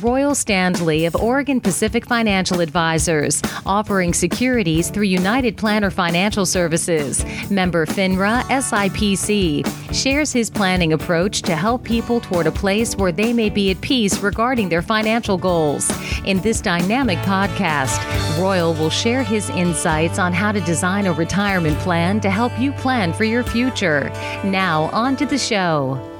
Royal 0.00 0.32
Standley 0.32 1.06
of 1.06 1.14
Oregon 1.16 1.60
Pacific 1.60 2.06
Financial 2.06 2.60
Advisors, 2.60 3.42
offering 3.66 4.14
securities 4.14 4.90
through 4.90 5.04
United 5.04 5.56
Planner 5.56 5.90
Financial 5.90 6.46
Services. 6.46 7.24
Member 7.50 7.84
FINRA 7.86 8.42
SIPC 8.44 9.94
shares 9.94 10.32
his 10.32 10.48
planning 10.48 10.92
approach 10.92 11.42
to 11.42 11.54
help 11.54 11.84
people 11.84 12.20
toward 12.20 12.46
a 12.46 12.52
place 12.52 12.96
where 12.96 13.12
they 13.12 13.32
may 13.32 13.50
be 13.50 13.70
at 13.70 13.80
peace 13.80 14.18
regarding 14.20 14.68
their 14.68 14.82
financial 14.82 15.36
goals. 15.36 15.90
In 16.24 16.40
this 16.40 16.60
dynamic 16.60 17.18
podcast, 17.18 17.98
Royal 18.40 18.74
will 18.74 18.90
share 18.90 19.22
his 19.22 19.50
insights 19.50 20.18
on 20.18 20.32
how 20.32 20.52
to 20.52 20.60
design 20.62 21.06
a 21.06 21.12
retirement 21.12 21.78
plan 21.80 22.20
to 22.20 22.30
help 22.30 22.58
you 22.58 22.72
plan 22.72 23.12
for 23.12 23.24
your 23.24 23.42
future. 23.42 24.10
Now, 24.44 24.84
on 24.92 25.16
to 25.16 25.26
the 25.26 25.38
show. 25.38 26.11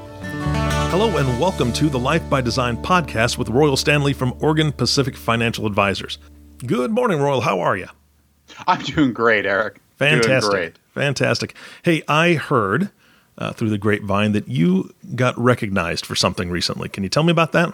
Hello, 0.95 1.17
and 1.17 1.39
welcome 1.39 1.73
to 1.73 1.89
the 1.89 1.97
Life 1.97 2.29
by 2.29 2.39
Design 2.39 2.77
podcast 2.77 3.39
with 3.39 3.49
Royal 3.49 3.75
Standley 3.75 4.15
from 4.15 4.31
Oregon 4.39 4.71
Pacific 4.71 5.17
Financial 5.17 5.65
Advisors. 5.65 6.19
Good 6.67 6.91
morning, 6.91 7.19
Royal. 7.19 7.41
How 7.41 7.61
are 7.61 7.75
you? 7.75 7.87
I'm 8.67 8.79
doing 8.83 9.11
great, 9.11 9.47
Eric. 9.47 9.79
Fantastic. 9.95 10.51
Great. 10.51 10.75
Fantastic. 10.93 11.55
Hey, 11.81 12.03
I 12.07 12.33
heard 12.33 12.91
uh, 13.39 13.53
through 13.53 13.71
the 13.71 13.79
grapevine 13.79 14.33
that 14.33 14.47
you 14.47 14.93
got 15.15 15.35
recognized 15.35 16.05
for 16.05 16.13
something 16.13 16.51
recently. 16.51 16.89
Can 16.89 17.01
you 17.01 17.09
tell 17.09 17.23
me 17.23 17.31
about 17.31 17.53
that? 17.53 17.73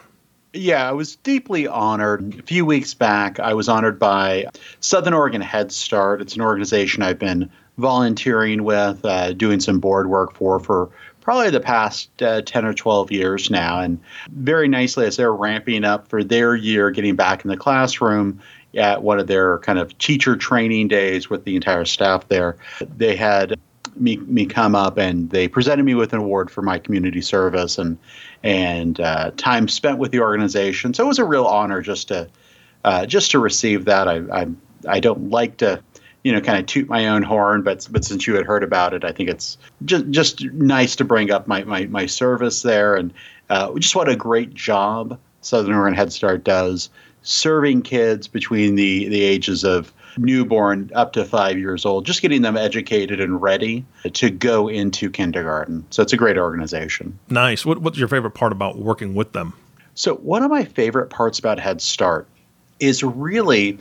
Yeah, 0.54 0.88
I 0.88 0.94
was 0.94 1.18
deeply 1.18 1.68
honored. 1.68 2.40
A 2.40 2.44
few 2.44 2.66
weeks 2.66 2.94
back, 2.94 3.38
I 3.38 3.54
was 3.54 3.68
honored 3.68 4.00
by 4.00 4.46
Southern 4.80 5.14
Oregon 5.14 5.42
Head 5.42 5.74
Start. 5.74 6.22
It's 6.22 6.36
an 6.36 6.42
organization 6.42 7.04
I've 7.04 7.20
been 7.20 7.52
volunteering 7.80 8.64
with, 8.64 9.04
uh, 9.04 9.34
doing 9.34 9.60
some 9.60 9.82
board 9.82 10.10
work 10.10 10.36
for 10.36 10.60
for 10.62 10.90
probably 11.30 11.52
the 11.52 11.60
past 11.60 12.24
uh, 12.24 12.42
10 12.42 12.66
or 12.66 12.74
12 12.74 13.12
years 13.12 13.52
now. 13.52 13.80
And 13.80 14.00
very 14.32 14.68
nicely, 14.68 15.06
as 15.06 15.16
they're 15.16 15.32
ramping 15.32 15.84
up 15.84 16.08
for 16.08 16.24
their 16.24 16.56
year, 16.56 16.90
getting 16.90 17.16
back 17.16 17.46
in 17.46 17.52
the 17.52 17.56
classroom 17.56 18.42
at 18.74 19.04
one 19.04 19.20
of 19.20 19.28
their 19.28 19.60
kind 19.60 19.78
of 19.78 19.96
teacher 20.00 20.36
training 20.36 20.88
days 20.88 21.30
with 21.30 21.44
the 21.44 21.56
entire 21.56 21.86
staff 21.86 22.28
there, 22.30 22.58
they 22.98 23.16
had 23.16 23.60
me, 23.96 24.18
me 24.18 24.48
come 24.48 24.74
up 24.74 24.98
and 24.98 25.30
they 25.30 25.48
presented 25.48 25.84
me 25.84 25.94
with 25.94 26.14
an 26.14 26.20
award 26.20 26.50
for 26.50 26.64
my 26.64 26.80
community 26.80 27.22
service 27.22 27.78
and 27.78 28.00
and 28.42 29.00
uh, 29.00 29.30
time 29.38 29.68
spent 29.68 30.00
with 30.00 30.12
the 30.12 30.22
organization. 30.22 30.96
So 30.96 31.04
it 31.04 31.08
was 31.08 31.20
a 31.20 31.26
real 31.26 31.46
honor 31.46 31.84
just 31.84 32.08
to 32.08 32.28
uh, 32.86 33.06
just 33.06 33.30
to 33.30 33.38
receive 33.38 33.86
that. 33.86 34.08
I, 34.08 34.16
I 34.34 34.48
I 34.88 35.00
don't 35.00 35.30
like 35.30 35.58
to 35.58 35.84
you 36.24 36.32
know, 36.32 36.42
kind 36.42 36.60
of 36.60 36.66
toot 36.66 36.88
my 36.88 37.08
own 37.08 37.24
horn. 37.24 37.62
But 37.62 37.88
but 37.92 38.06
since 38.06 38.28
you 38.28 38.36
had 38.36 38.46
heard 38.46 38.64
about 38.64 38.94
it, 38.94 39.04
I 39.04 39.12
think 39.12 39.30
it's 39.30 39.58
just 39.86 40.10
just 40.10 40.44
nice 40.46 40.96
to 40.98 41.06
bring 41.06 41.32
up 41.32 41.48
my 41.48 41.64
my, 41.64 41.86
my 41.86 42.06
service 42.06 42.62
there 42.62 42.96
and 42.96 43.14
uh, 43.50 43.74
just 43.80 43.96
what 43.96 44.10
a 44.10 44.16
great 44.16 44.54
job 44.54 45.20
Southern 45.42 45.74
Oregon 45.74 45.96
Head 45.96 46.14
Start 46.14 46.44
does 46.44 46.90
serving 47.22 47.82
kids 47.82 48.28
between 48.28 48.76
the 48.76 49.08
the 49.10 49.22
ages 49.22 49.64
of 49.64 49.94
newborn 50.18 50.92
up 50.96 51.14
to 51.14 51.24
five 51.24 51.58
years 51.58 51.86
old, 51.86 52.06
just 52.06 52.22
getting 52.22 52.42
them 52.42 52.58
educated 52.58 53.20
and 53.20 53.42
ready 53.42 53.86
to 54.14 54.30
go 54.30 54.68
into 54.68 55.10
kindergarten. 55.10 55.86
So 55.92 56.02
it's 56.02 56.14
a 56.14 56.18
great 56.18 56.38
organization. 56.38 57.18
Nice. 57.30 57.66
What, 57.66 57.80
what's 57.80 57.98
your 57.98 58.08
favorite 58.08 58.32
part 58.32 58.52
about 58.52 58.78
working 58.78 59.16
with 59.16 59.32
them? 59.34 59.54
So, 59.96 60.16
one 60.16 60.44
of 60.44 60.50
my 60.50 60.64
favorite 60.66 61.10
parts 61.10 61.40
about 61.40 61.60
Head 61.60 61.82
Start 61.82 62.28
is 62.80 63.04
really 63.04 63.78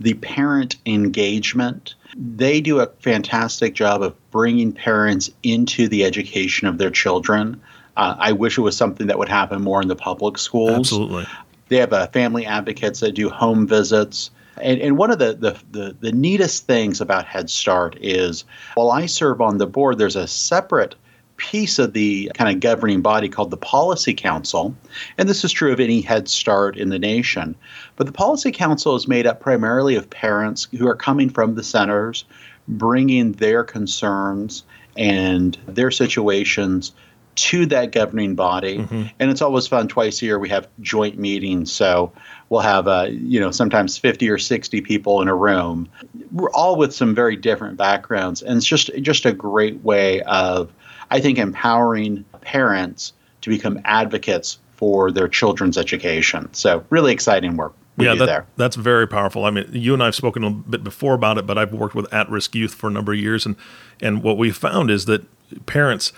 the 0.00 0.14
parent 0.14 0.76
engagement. 0.86 1.94
They 2.16 2.60
do 2.60 2.80
a 2.80 2.86
fantastic 3.00 3.74
job 3.74 4.02
of 4.02 4.14
bringing 4.30 4.72
parents 4.72 5.30
into 5.42 5.88
the 5.88 6.04
education 6.04 6.68
of 6.68 6.78
their 6.78 6.90
children. 6.90 7.60
Uh, 7.96 8.14
I 8.18 8.32
wish 8.32 8.58
it 8.58 8.62
was 8.62 8.76
something 8.76 9.06
that 9.06 9.18
would 9.18 9.28
happen 9.28 9.62
more 9.62 9.80
in 9.80 9.88
the 9.88 9.96
public 9.96 10.38
schools. 10.38 10.78
Absolutely. 10.78 11.26
They 11.68 11.76
have 11.76 11.92
uh, 11.92 12.06
family 12.08 12.46
advocates 12.46 13.00
that 13.00 13.12
do 13.12 13.28
home 13.28 13.66
visits. 13.66 14.30
And, 14.60 14.80
and 14.80 14.96
one 14.96 15.10
of 15.10 15.18
the, 15.18 15.34
the, 15.34 15.58
the, 15.70 15.96
the 16.00 16.12
neatest 16.12 16.66
things 16.66 17.00
about 17.00 17.26
Head 17.26 17.50
Start 17.50 17.96
is 18.00 18.44
while 18.74 18.90
I 18.90 19.06
serve 19.06 19.40
on 19.40 19.58
the 19.58 19.66
board, 19.66 19.98
there's 19.98 20.16
a 20.16 20.26
separate 20.26 20.94
piece 21.36 21.78
of 21.78 21.92
the 21.92 22.30
kind 22.34 22.54
of 22.54 22.60
governing 22.60 23.02
body 23.02 23.28
called 23.28 23.50
the 23.50 23.56
Policy 23.56 24.14
Council. 24.14 24.74
And 25.18 25.28
this 25.28 25.44
is 25.44 25.52
true 25.52 25.72
of 25.72 25.80
any 25.80 26.00
Head 26.00 26.28
Start 26.28 26.76
in 26.76 26.88
the 26.88 26.98
nation. 26.98 27.54
But 27.96 28.06
the 28.06 28.12
Policy 28.12 28.52
Council 28.52 28.94
is 28.94 29.08
made 29.08 29.26
up 29.26 29.40
primarily 29.40 29.96
of 29.96 30.08
parents 30.08 30.68
who 30.76 30.88
are 30.88 30.96
coming 30.96 31.30
from 31.30 31.54
the 31.54 31.62
centers, 31.62 32.24
bringing 32.68 33.32
their 33.32 33.64
concerns 33.64 34.64
and 34.96 35.56
their 35.66 35.90
situations 35.90 36.92
to 37.36 37.66
that 37.66 37.92
governing 37.92 38.34
body. 38.34 38.78
Mm-hmm. 38.78 39.02
And 39.20 39.30
it's 39.30 39.42
always 39.42 39.66
fun. 39.66 39.88
Twice 39.88 40.22
a 40.22 40.24
year, 40.24 40.38
we 40.38 40.48
have 40.48 40.68
joint 40.80 41.18
meetings. 41.18 41.70
So 41.70 42.12
we'll 42.48 42.62
have, 42.62 42.88
uh, 42.88 43.08
you 43.10 43.38
know, 43.38 43.50
sometimes 43.50 43.98
50 43.98 44.30
or 44.30 44.38
60 44.38 44.80
people 44.80 45.20
in 45.20 45.28
a 45.28 45.34
room, 45.34 45.88
We're 46.32 46.50
all 46.52 46.76
with 46.76 46.94
some 46.94 47.14
very 47.14 47.36
different 47.36 47.76
backgrounds. 47.76 48.42
And 48.42 48.56
it's 48.56 48.66
just, 48.66 48.90
just 49.02 49.26
a 49.26 49.32
great 49.32 49.82
way 49.84 50.22
of 50.22 50.72
I 51.10 51.20
think 51.20 51.38
empowering 51.38 52.24
parents 52.40 53.12
to 53.42 53.50
become 53.50 53.80
advocates 53.84 54.58
for 54.74 55.10
their 55.10 55.28
children's 55.28 55.78
education. 55.78 56.52
So 56.52 56.84
really 56.90 57.12
exciting 57.12 57.56
work. 57.56 57.74
yeah, 57.96 58.14
that, 58.14 58.46
that's 58.56 58.76
very 58.76 59.08
powerful. 59.08 59.44
I 59.44 59.50
mean, 59.50 59.68
you 59.72 59.94
and 59.94 60.02
I 60.02 60.06
have 60.06 60.14
spoken 60.14 60.44
a 60.44 60.50
bit 60.50 60.84
before 60.84 61.14
about 61.14 61.38
it, 61.38 61.46
but 61.46 61.56
I've 61.56 61.72
worked 61.72 61.94
with 61.94 62.12
at-risk 62.12 62.54
youth 62.54 62.74
for 62.74 62.88
a 62.88 62.90
number 62.90 63.12
of 63.12 63.18
years, 63.18 63.46
and 63.46 63.56
and 64.02 64.22
what 64.22 64.36
we 64.36 64.50
found 64.50 64.90
is 64.90 65.06
that 65.06 65.24
parents 65.64 66.12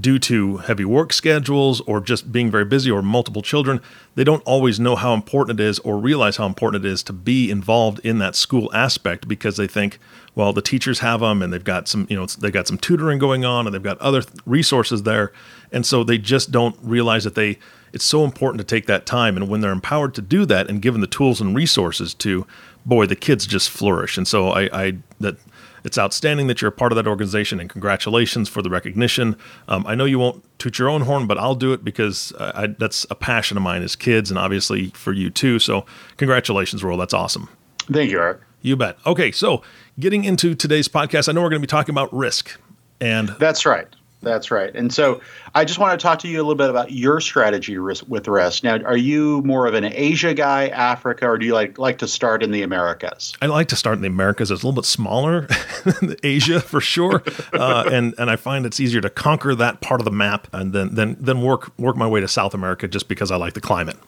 due 0.00 0.18
to 0.18 0.58
heavy 0.58 0.84
work 0.84 1.12
schedules 1.12 1.80
or 1.82 2.00
just 2.00 2.32
being 2.32 2.50
very 2.50 2.64
busy 2.64 2.90
or 2.90 3.02
multiple 3.02 3.42
children, 3.42 3.80
they 4.14 4.24
don't 4.24 4.42
always 4.42 4.80
know 4.80 4.96
how 4.96 5.14
important 5.14 5.60
it 5.60 5.64
is 5.64 5.78
or 5.80 5.98
realize 5.98 6.36
how 6.36 6.46
important 6.46 6.84
it 6.84 6.88
is 6.88 7.02
to 7.04 7.12
be 7.12 7.50
involved 7.50 8.00
in 8.00 8.18
that 8.18 8.34
school 8.34 8.70
aspect 8.74 9.28
because 9.28 9.56
they 9.56 9.66
think, 9.66 9.98
well, 10.38 10.52
the 10.52 10.62
teachers 10.62 11.00
have 11.00 11.18
them 11.18 11.42
and 11.42 11.52
they've 11.52 11.64
got 11.64 11.88
some, 11.88 12.06
you 12.08 12.14
know, 12.14 12.24
they've 12.24 12.52
got 12.52 12.68
some 12.68 12.78
tutoring 12.78 13.18
going 13.18 13.44
on 13.44 13.66
and 13.66 13.74
they've 13.74 13.82
got 13.82 13.98
other 13.98 14.22
resources 14.46 15.02
there. 15.02 15.32
And 15.72 15.84
so 15.84 16.04
they 16.04 16.16
just 16.16 16.52
don't 16.52 16.76
realize 16.80 17.24
that 17.24 17.34
they, 17.34 17.58
it's 17.92 18.04
so 18.04 18.22
important 18.22 18.60
to 18.60 18.64
take 18.64 18.86
that 18.86 19.04
time. 19.04 19.36
And 19.36 19.48
when 19.48 19.62
they're 19.62 19.72
empowered 19.72 20.14
to 20.14 20.22
do 20.22 20.46
that 20.46 20.70
and 20.70 20.80
given 20.80 21.00
the 21.00 21.08
tools 21.08 21.40
and 21.40 21.56
resources 21.56 22.14
to, 22.14 22.46
boy, 22.86 23.06
the 23.06 23.16
kids 23.16 23.48
just 23.48 23.68
flourish. 23.68 24.16
And 24.16 24.28
so 24.28 24.50
I, 24.50 24.68
I 24.72 24.92
that 25.18 25.38
it's 25.82 25.98
outstanding 25.98 26.46
that 26.46 26.62
you're 26.62 26.68
a 26.68 26.72
part 26.72 26.92
of 26.92 26.96
that 26.96 27.08
organization, 27.08 27.58
and 27.58 27.68
congratulations 27.68 28.48
for 28.48 28.62
the 28.62 28.70
recognition. 28.70 29.36
Um, 29.66 29.86
I 29.86 29.96
know 29.96 30.04
you 30.04 30.18
won't 30.18 30.44
toot 30.60 30.78
your 30.78 30.88
own 30.88 31.02
horn, 31.02 31.26
but 31.26 31.38
I'll 31.38 31.54
do 31.54 31.72
it 31.72 31.84
because 31.84 32.32
I, 32.38 32.66
that's 32.66 33.06
a 33.10 33.14
passion 33.14 33.56
of 33.56 33.62
mine 33.62 33.82
as 33.82 33.96
kids, 33.96 34.30
and 34.30 34.38
obviously 34.38 34.90
for 34.90 35.12
you 35.12 35.30
too. 35.30 35.58
So, 35.58 35.86
congratulations, 36.16 36.84
Royal. 36.84 36.98
That's 36.98 37.14
awesome. 37.14 37.48
Thank 37.90 38.10
you, 38.10 38.20
Eric. 38.20 38.40
You 38.62 38.76
bet. 38.76 38.98
Okay, 39.06 39.30
so 39.30 39.62
getting 39.98 40.24
into 40.24 40.54
today's 40.54 40.88
podcast, 40.88 41.28
I 41.28 41.32
know 41.32 41.42
we're 41.42 41.50
going 41.50 41.62
to 41.62 41.66
be 41.66 41.70
talking 41.70 41.94
about 41.94 42.12
risk, 42.12 42.58
and 43.00 43.28
that's 43.38 43.64
right. 43.64 43.86
That's 44.20 44.50
right. 44.50 44.74
And 44.74 44.92
so 44.92 45.20
I 45.54 45.64
just 45.64 45.78
want 45.78 45.98
to 45.98 46.02
talk 46.02 46.18
to 46.20 46.28
you 46.28 46.38
a 46.38 46.42
little 46.42 46.56
bit 46.56 46.70
about 46.70 46.90
your 46.90 47.20
strategy 47.20 47.78
with 47.78 48.26
risk. 48.26 48.64
Now, 48.64 48.78
are 48.78 48.96
you 48.96 49.42
more 49.42 49.66
of 49.66 49.74
an 49.74 49.84
Asia 49.84 50.34
guy, 50.34 50.68
Africa, 50.68 51.26
or 51.28 51.38
do 51.38 51.46
you 51.46 51.54
like 51.54 51.78
like 51.78 51.98
to 51.98 52.08
start 52.08 52.42
in 52.42 52.50
the 52.50 52.62
Americas? 52.62 53.34
I 53.40 53.46
like 53.46 53.68
to 53.68 53.76
start 53.76 53.96
in 53.96 54.02
the 54.02 54.08
Americas. 54.08 54.50
It's 54.50 54.62
a 54.62 54.66
little 54.66 54.80
bit 54.80 54.86
smaller 54.86 55.42
than 55.84 56.16
Asia 56.24 56.60
for 56.60 56.80
sure, 56.80 57.22
uh, 57.52 57.88
and 57.92 58.14
and 58.18 58.28
I 58.28 58.36
find 58.36 58.66
it's 58.66 58.80
easier 58.80 59.00
to 59.00 59.10
conquer 59.10 59.54
that 59.54 59.80
part 59.80 60.00
of 60.00 60.04
the 60.04 60.10
map 60.10 60.48
and 60.52 60.72
then 60.72 60.94
then 60.94 61.16
then 61.20 61.40
work 61.40 61.76
work 61.78 61.96
my 61.96 62.06
way 62.06 62.20
to 62.20 62.28
South 62.28 62.54
America 62.54 62.88
just 62.88 63.08
because 63.08 63.30
I 63.30 63.36
like 63.36 63.54
the 63.54 63.60
climate. 63.60 63.98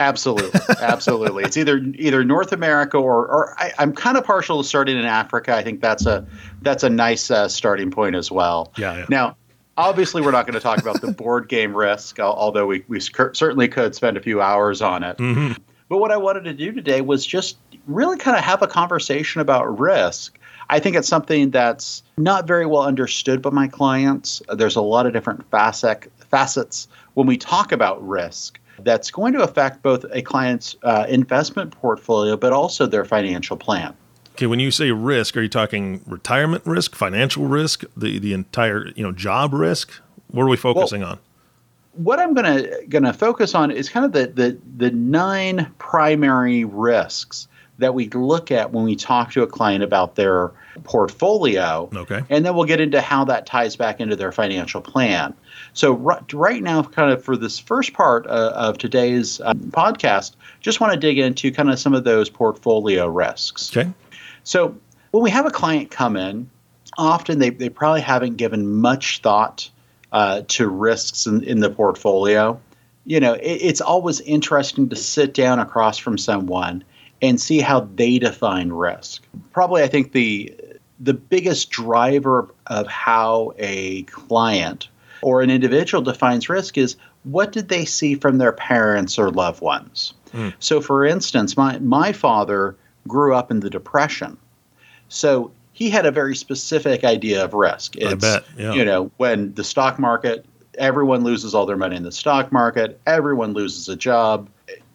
Absolutely, 0.00 0.58
absolutely. 0.80 1.44
it's 1.44 1.58
either 1.58 1.76
either 1.94 2.24
North 2.24 2.52
America 2.52 2.96
or 2.96 3.26
or 3.26 3.54
I, 3.58 3.72
am 3.78 3.92
kind 3.92 4.16
of 4.16 4.24
partial 4.24 4.62
to 4.62 4.68
starting 4.68 4.98
in 4.98 5.04
Africa. 5.04 5.54
I 5.54 5.62
think 5.62 5.82
that's 5.82 6.06
a 6.06 6.26
that's 6.62 6.82
a 6.82 6.90
nice 6.90 7.30
uh, 7.30 7.48
starting 7.48 7.90
point 7.90 8.16
as 8.16 8.30
well. 8.30 8.72
Yeah, 8.78 8.96
yeah. 8.96 9.06
Now, 9.10 9.36
obviously, 9.76 10.22
we're 10.22 10.30
not 10.30 10.46
going 10.46 10.54
to 10.54 10.60
talk 10.60 10.78
about 10.78 11.02
the 11.02 11.12
board 11.12 11.48
game 11.48 11.76
risk, 11.76 12.18
although 12.18 12.66
we 12.66 12.82
we 12.88 12.98
certainly 12.98 13.68
could 13.68 13.94
spend 13.94 14.16
a 14.16 14.22
few 14.22 14.40
hours 14.40 14.80
on 14.80 15.04
it. 15.04 15.18
Mm-hmm. 15.18 15.60
But 15.90 15.98
what 15.98 16.10
I 16.10 16.16
wanted 16.16 16.44
to 16.44 16.54
do 16.54 16.72
today 16.72 17.02
was 17.02 17.26
just 17.26 17.58
really 17.86 18.16
kind 18.16 18.36
of 18.36 18.44
have 18.44 18.62
a 18.62 18.68
conversation 18.68 19.40
about 19.40 19.78
risk. 19.78 20.38
I 20.70 20.78
think 20.78 20.94
it's 20.94 21.08
something 21.08 21.50
that's 21.50 22.04
not 22.16 22.46
very 22.46 22.64
well 22.64 22.82
understood 22.82 23.42
by 23.42 23.50
my 23.50 23.66
clients. 23.66 24.40
There's 24.54 24.76
a 24.76 24.82
lot 24.82 25.04
of 25.04 25.12
different 25.12 25.50
facet, 25.50 26.10
facets 26.30 26.86
when 27.14 27.26
we 27.26 27.36
talk 27.36 27.72
about 27.72 28.06
risk 28.06 28.59
that's 28.84 29.10
going 29.10 29.32
to 29.34 29.42
affect 29.42 29.82
both 29.82 30.04
a 30.12 30.22
client's 30.22 30.76
uh, 30.82 31.06
investment 31.08 31.72
portfolio, 31.72 32.36
but 32.36 32.52
also 32.52 32.86
their 32.86 33.04
financial 33.04 33.56
plan. 33.56 33.94
Okay, 34.32 34.46
when 34.46 34.60
you 34.60 34.70
say 34.70 34.90
risk, 34.90 35.36
are 35.36 35.42
you 35.42 35.48
talking 35.48 36.02
retirement 36.06 36.64
risk, 36.64 36.94
financial 36.94 37.46
risk, 37.46 37.84
the 37.96 38.18
the 38.18 38.32
entire 38.32 38.88
you 38.96 39.02
know 39.02 39.12
job 39.12 39.52
risk? 39.52 39.92
What 40.28 40.44
are 40.44 40.48
we 40.48 40.56
focusing 40.56 41.02
well, 41.02 41.10
on? 41.10 41.18
What 41.94 42.20
I'm 42.20 42.32
gonna 42.34 42.66
gonna 42.88 43.12
focus 43.12 43.54
on 43.54 43.70
is 43.70 43.88
kind 43.88 44.06
of 44.06 44.12
the 44.12 44.28
the 44.28 44.58
the 44.76 44.90
nine 44.92 45.70
primary 45.78 46.64
risks 46.64 47.48
that 47.80 47.94
we 47.94 48.08
look 48.08 48.50
at 48.50 48.72
when 48.72 48.84
we 48.84 48.94
talk 48.94 49.32
to 49.32 49.42
a 49.42 49.46
client 49.46 49.82
about 49.82 50.14
their 50.14 50.52
portfolio. 50.84 51.88
Okay. 51.94 52.22
And 52.30 52.44
then 52.44 52.54
we'll 52.54 52.66
get 52.66 52.80
into 52.80 53.00
how 53.00 53.24
that 53.24 53.46
ties 53.46 53.76
back 53.76 54.00
into 54.00 54.16
their 54.16 54.32
financial 54.32 54.80
plan. 54.80 55.34
So, 55.72 55.92
right, 55.92 56.32
right 56.32 56.62
now, 56.62 56.82
kind 56.82 57.12
of 57.12 57.24
for 57.24 57.36
this 57.36 57.58
first 57.58 57.92
part 57.92 58.26
uh, 58.26 58.52
of 58.54 58.78
today's 58.78 59.40
um, 59.42 59.58
podcast, 59.70 60.36
just 60.60 60.80
want 60.80 60.92
to 60.92 60.98
dig 60.98 61.18
into 61.18 61.52
kind 61.52 61.70
of 61.70 61.78
some 61.78 61.94
of 61.94 62.04
those 62.04 62.30
portfolio 62.30 63.08
risks. 63.08 63.76
Okay. 63.76 63.90
So, 64.44 64.76
when 65.10 65.22
we 65.22 65.30
have 65.30 65.46
a 65.46 65.50
client 65.50 65.90
come 65.90 66.16
in, 66.16 66.48
often 66.98 67.38
they, 67.38 67.50
they 67.50 67.68
probably 67.68 68.00
haven't 68.00 68.36
given 68.36 68.66
much 68.80 69.20
thought 69.20 69.68
uh, 70.12 70.42
to 70.48 70.68
risks 70.68 71.26
in, 71.26 71.42
in 71.44 71.60
the 71.60 71.70
portfolio. 71.70 72.60
You 73.06 73.20
know, 73.20 73.34
it, 73.34 73.42
it's 73.42 73.80
always 73.80 74.20
interesting 74.20 74.88
to 74.88 74.96
sit 74.96 75.34
down 75.34 75.58
across 75.58 75.98
from 75.98 76.18
someone 76.18 76.84
and 77.22 77.40
see 77.40 77.60
how 77.60 77.80
they 77.94 78.18
define 78.18 78.70
risk. 78.70 79.26
Probably, 79.52 79.82
I 79.82 79.88
think 79.88 80.12
the 80.12 80.54
the 80.98 81.14
biggest 81.14 81.70
driver 81.70 82.48
of 82.66 82.86
how 82.86 83.54
a 83.58 84.02
client 84.04 84.88
or 85.22 85.40
an 85.40 85.50
individual 85.50 86.02
defines 86.02 86.48
risk 86.48 86.76
is 86.76 86.96
what 87.24 87.52
did 87.52 87.68
they 87.68 87.84
see 87.84 88.14
from 88.14 88.38
their 88.38 88.52
parents 88.52 89.18
or 89.18 89.30
loved 89.30 89.60
ones. 89.60 90.12
Mm. 90.32 90.54
So, 90.58 90.80
for 90.80 91.04
instance, 91.04 91.56
my 91.56 91.78
my 91.78 92.12
father 92.12 92.76
grew 93.08 93.34
up 93.34 93.50
in 93.50 93.60
the 93.60 93.70
Depression, 93.70 94.36
so 95.08 95.50
he 95.72 95.90
had 95.90 96.06
a 96.06 96.10
very 96.10 96.36
specific 96.36 97.04
idea 97.04 97.44
of 97.44 97.54
risk. 97.54 97.96
It's, 97.96 98.06
I 98.06 98.14
bet. 98.14 98.44
Yeah. 98.56 98.72
You 98.74 98.84
know, 98.84 99.10
when 99.16 99.54
the 99.54 99.64
stock 99.64 99.98
market, 99.98 100.44
everyone 100.78 101.24
loses 101.24 101.54
all 101.54 101.66
their 101.66 101.76
money 101.76 101.96
in 101.96 102.02
the 102.02 102.12
stock 102.12 102.52
market, 102.52 103.00
everyone 103.06 103.52
loses 103.52 103.88
a 103.88 103.96
job. 103.96 104.48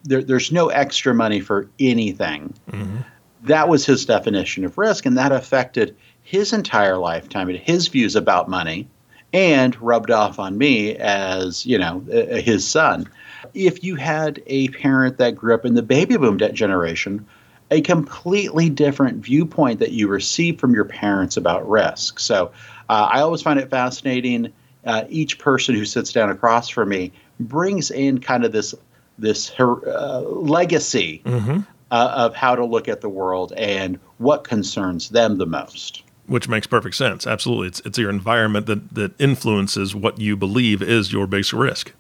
There, 0.06 0.24
there's 0.24 0.52
no 0.52 0.70
extra 0.70 1.14
money 1.14 1.42
for 1.42 1.68
anything. 1.80 2.54
Mm-hmm. 2.72 2.98
That 3.44 3.68
was 3.70 3.86
his 3.86 4.06
definition 4.06 4.64
of 4.66 4.78
risk, 4.78 5.06
and 5.06 5.18
that 5.18 5.32
affected 5.32 5.96
his 6.24 6.54
entire 6.54 6.98
lifetime 6.98 7.50
and 7.50 7.58
his 7.58 7.88
views 7.88 8.16
about 8.16 8.50
money 8.50 8.88
and 9.34 9.80
rubbed 9.82 10.12
off 10.12 10.40
on 10.40 10.58
me 10.58 10.96
as, 10.96 11.66
you 11.66 11.78
know, 11.78 12.00
his 12.00 12.68
son. 12.68 13.10
If 13.54 13.84
you 13.84 13.96
had 13.96 14.42
a 14.48 14.70
parent 14.70 15.18
that 15.18 15.36
grew 15.36 15.54
up 15.54 15.66
in 15.66 15.74
the 15.74 15.84
baby 15.84 16.18
boom 16.18 16.38
generation, 16.38 17.26
a 17.70 17.82
completely 17.82 18.70
different 18.70 19.18
viewpoint 19.18 19.80
that 19.80 19.92
you 19.92 20.08
receive 20.08 20.60
from 20.60 20.74
your 20.74 20.86
parents 20.86 21.36
about 21.38 21.70
risk. 21.70 22.20
So 22.20 22.52
uh, 22.90 23.10
I 23.12 23.22
always 23.22 23.42
find 23.42 23.60
it 23.60 23.70
fascinating. 23.70 24.54
Uh, 24.86 25.04
each 25.10 25.40
person 25.40 25.76
who 25.76 25.84
sits 25.84 26.14
down 26.14 26.30
across 26.30 26.70
from 26.70 26.90
me 26.90 27.12
brings 27.40 27.92
in 27.92 28.20
kind 28.20 28.46
of 28.46 28.52
this 28.52 28.74
this 29.18 29.52
uh, 29.60 30.22
legacy 30.26 31.22
mm-hmm. 31.26 31.60
Uh, 31.92 32.12
of 32.16 32.36
how 32.36 32.56
to 32.56 32.66
look 32.66 32.88
at 32.88 33.02
the 33.02 33.08
world 33.08 33.54
and 33.56 34.00
what 34.18 34.44
concerns 34.44 35.10
them 35.10 35.38
the 35.38 35.46
most. 35.46 36.02
Which 36.26 36.50
makes 36.50 36.66
perfect 36.66 36.96
sense. 36.96 37.28
Absolutely, 37.28 37.68
it's 37.68 37.80
it's 37.82 38.00
your 38.00 38.10
environment 38.10 38.66
that 38.66 38.96
that 38.96 39.22
influences 39.22 39.94
what 39.94 40.20
you 40.20 40.36
believe 40.36 40.82
is 40.82 41.14
your 41.14 41.28
base 41.28 41.54
risk. 41.54 41.94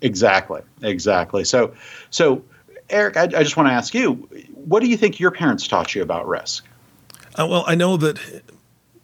Exactly. 0.00 0.62
Exactly. 0.82 1.44
So 1.44 1.74
so 2.08 2.42
Eric, 2.88 3.18
I, 3.18 3.24
I 3.24 3.42
just 3.42 3.56
want 3.56 3.68
to 3.68 3.72
ask 3.72 3.92
you, 3.92 4.14
what 4.54 4.80
do 4.80 4.88
you 4.88 4.96
think 4.96 5.20
your 5.20 5.30
parents 5.30 5.68
taught 5.68 5.94
you 5.94 6.02
about 6.02 6.26
risk? 6.26 6.66
Uh, 7.38 7.46
well, 7.46 7.64
I 7.66 7.74
know 7.74 7.98
that 7.98 8.18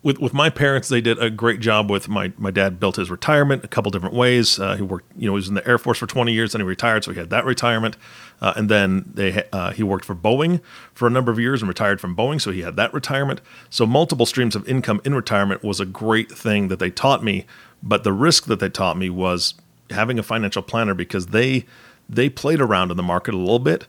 with 0.04 0.18
with 0.20 0.34
my 0.34 0.50
parents, 0.50 0.88
they 0.88 1.00
did 1.00 1.18
a 1.18 1.30
great 1.30 1.60
job 1.60 1.90
with 1.90 2.08
my 2.08 2.32
my 2.36 2.50
dad 2.50 2.78
built 2.78 2.96
his 2.96 3.10
retirement 3.10 3.64
a 3.64 3.68
couple 3.68 3.90
different 3.90 4.14
ways. 4.14 4.60
Uh, 4.60 4.76
he 4.76 4.82
worked, 4.82 5.10
you 5.16 5.26
know, 5.26 5.32
he 5.32 5.36
was 5.36 5.48
in 5.48 5.54
the 5.54 5.66
Air 5.66 5.78
Force 5.78 5.98
for 5.98 6.06
20 6.06 6.30
years, 6.32 6.52
then 6.52 6.60
he 6.60 6.66
retired, 6.66 7.02
so 7.02 7.12
he 7.12 7.18
had 7.18 7.30
that 7.30 7.46
retirement, 7.46 7.96
uh, 8.42 8.52
and 8.54 8.68
then 8.68 9.10
they 9.14 9.44
uh, 9.50 9.72
he 9.72 9.82
worked 9.82 10.04
for 10.04 10.14
Boeing 10.14 10.60
for 10.92 11.08
a 11.08 11.10
number 11.10 11.32
of 11.32 11.40
years 11.40 11.62
and 11.62 11.68
retired 11.68 12.02
from 12.02 12.14
Boeing, 12.14 12.40
so 12.40 12.52
he 12.52 12.60
had 12.60 12.76
that 12.76 12.92
retirement. 12.92 13.40
So 13.70 13.86
multiple 13.86 14.26
streams 14.26 14.54
of 14.54 14.68
income 14.68 15.00
in 15.04 15.14
retirement 15.14 15.64
was 15.64 15.80
a 15.80 15.86
great 15.86 16.30
thing 16.30 16.68
that 16.68 16.78
they 16.78 16.90
taught 16.90 17.24
me. 17.24 17.46
But 17.82 18.04
the 18.04 18.12
risk 18.12 18.44
that 18.44 18.60
they 18.60 18.68
taught 18.68 18.98
me 18.98 19.08
was 19.08 19.54
having 19.90 20.18
a 20.18 20.22
financial 20.22 20.62
planner 20.62 20.94
because 20.94 21.28
they 21.28 21.64
they 22.10 22.28
played 22.28 22.60
around 22.60 22.90
in 22.90 22.98
the 22.98 23.02
market 23.02 23.32
a 23.32 23.38
little 23.38 23.58
bit 23.58 23.86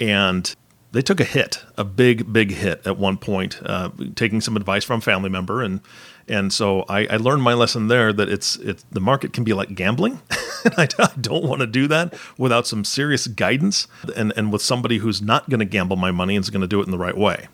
and 0.00 0.54
they 0.92 1.02
took 1.02 1.20
a 1.20 1.24
hit, 1.24 1.64
a 1.76 1.84
big, 1.84 2.32
big 2.32 2.52
hit 2.52 2.86
at 2.86 2.96
one 2.96 3.18
point, 3.18 3.60
uh, 3.64 3.90
taking 4.14 4.40
some 4.40 4.56
advice 4.56 4.84
from 4.84 4.98
a 4.98 5.02
family 5.02 5.28
member, 5.28 5.62
and 5.62 5.80
and 6.26 6.52
so 6.52 6.84
I, 6.88 7.06
I 7.06 7.16
learned 7.16 7.42
my 7.42 7.54
lesson 7.54 7.88
there 7.88 8.12
that 8.12 8.28
it's 8.28 8.56
it's 8.56 8.84
the 8.90 9.00
market 9.00 9.32
can 9.32 9.44
be 9.44 9.52
like 9.52 9.74
gambling, 9.74 10.20
and 10.64 10.74
I, 10.78 10.88
I, 10.98 11.10
don't 11.20 11.44
want 11.44 11.60
to 11.60 11.66
do 11.66 11.88
that 11.88 12.14
without 12.38 12.66
some 12.66 12.84
serious 12.84 13.26
guidance 13.26 13.86
and 14.16 14.32
and 14.36 14.52
with 14.52 14.62
somebody 14.62 14.98
who's 14.98 15.20
not 15.20 15.48
going 15.50 15.60
to 15.60 15.66
gamble 15.66 15.96
my 15.96 16.10
money 16.10 16.36
and 16.36 16.42
is 16.42 16.50
going 16.50 16.62
to 16.62 16.66
do 16.66 16.80
it 16.80 16.84
in 16.84 16.90
the 16.90 16.98
right 16.98 17.16
way. 17.16 17.48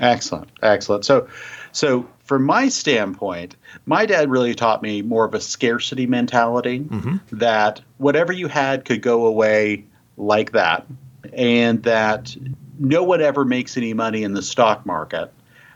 Excellent, 0.00 0.50
excellent. 0.62 1.04
So, 1.04 1.26
so 1.72 2.06
from 2.24 2.44
my 2.44 2.68
standpoint, 2.68 3.56
my 3.86 4.04
dad 4.04 4.30
really 4.30 4.54
taught 4.54 4.82
me 4.82 5.02
more 5.02 5.24
of 5.24 5.34
a 5.34 5.40
scarcity 5.40 6.06
mentality 6.06 6.80
mm-hmm. 6.80 7.16
that 7.38 7.80
whatever 7.98 8.32
you 8.32 8.46
had 8.46 8.84
could 8.84 9.02
go 9.02 9.26
away 9.26 9.84
like 10.16 10.52
that, 10.52 10.86
and 11.32 11.82
that 11.84 12.36
no 12.78 13.02
one 13.02 13.20
ever 13.20 13.44
makes 13.44 13.76
any 13.76 13.94
money 13.94 14.22
in 14.22 14.32
the 14.32 14.42
stock 14.42 14.86
market. 14.86 15.32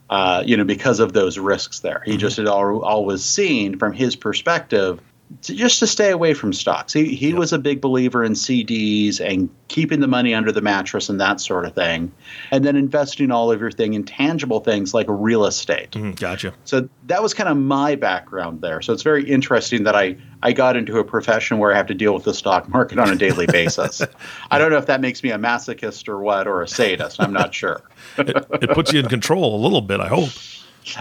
Uh, 0.08 0.42
you 0.44 0.56
know, 0.56 0.64
because 0.64 0.98
of 0.98 1.12
those 1.12 1.38
risks 1.38 1.78
there. 1.80 2.02
He 2.04 2.12
mm-hmm. 2.12 2.18
just 2.18 2.36
had 2.36 2.48
al- 2.48 2.82
always 2.82 3.22
seen 3.22 3.78
from 3.78 3.92
his 3.92 4.16
perspective 4.16 5.00
to 5.42 5.54
just 5.54 5.78
to 5.78 5.86
stay 5.86 6.10
away 6.10 6.34
from 6.34 6.52
stocks. 6.52 6.92
He 6.92 7.14
he 7.14 7.30
yep. 7.30 7.38
was 7.38 7.52
a 7.52 7.58
big 7.58 7.80
believer 7.80 8.24
in 8.24 8.32
CDs 8.32 9.20
and 9.20 9.48
keeping 9.68 10.00
the 10.00 10.08
money 10.08 10.34
under 10.34 10.50
the 10.52 10.60
mattress 10.60 11.08
and 11.08 11.20
that 11.20 11.40
sort 11.40 11.64
of 11.64 11.74
thing, 11.74 12.12
and 12.50 12.64
then 12.64 12.76
investing 12.76 13.30
all 13.30 13.50
of 13.50 13.60
your 13.60 13.70
thing 13.70 13.94
in 13.94 14.04
tangible 14.04 14.60
things 14.60 14.92
like 14.92 15.06
real 15.08 15.44
estate. 15.44 15.92
Mm, 15.92 16.18
gotcha. 16.18 16.52
So 16.64 16.88
that 17.06 17.22
was 17.22 17.32
kind 17.32 17.48
of 17.48 17.56
my 17.56 17.94
background 17.94 18.60
there. 18.60 18.82
So 18.82 18.92
it's 18.92 19.02
very 19.02 19.28
interesting 19.28 19.84
that 19.84 19.94
I 19.94 20.16
I 20.42 20.52
got 20.52 20.76
into 20.76 20.98
a 20.98 21.04
profession 21.04 21.58
where 21.58 21.72
I 21.72 21.76
have 21.76 21.86
to 21.86 21.94
deal 21.94 22.14
with 22.14 22.24
the 22.24 22.34
stock 22.34 22.68
market 22.68 22.98
on 22.98 23.10
a 23.10 23.16
daily 23.16 23.46
basis. 23.52 24.02
I 24.50 24.58
don't 24.58 24.70
know 24.70 24.78
if 24.78 24.86
that 24.86 25.00
makes 25.00 25.22
me 25.22 25.30
a 25.30 25.38
masochist 25.38 26.08
or 26.08 26.20
what 26.20 26.46
or 26.46 26.62
a 26.62 26.68
sadist. 26.68 27.20
I'm 27.20 27.32
not 27.32 27.54
sure. 27.54 27.82
it, 28.18 28.36
it 28.52 28.70
puts 28.70 28.92
you 28.92 29.00
in 29.00 29.06
control 29.06 29.54
a 29.54 29.60
little 29.62 29.80
bit. 29.80 30.00
I 30.00 30.08
hope. 30.08 30.30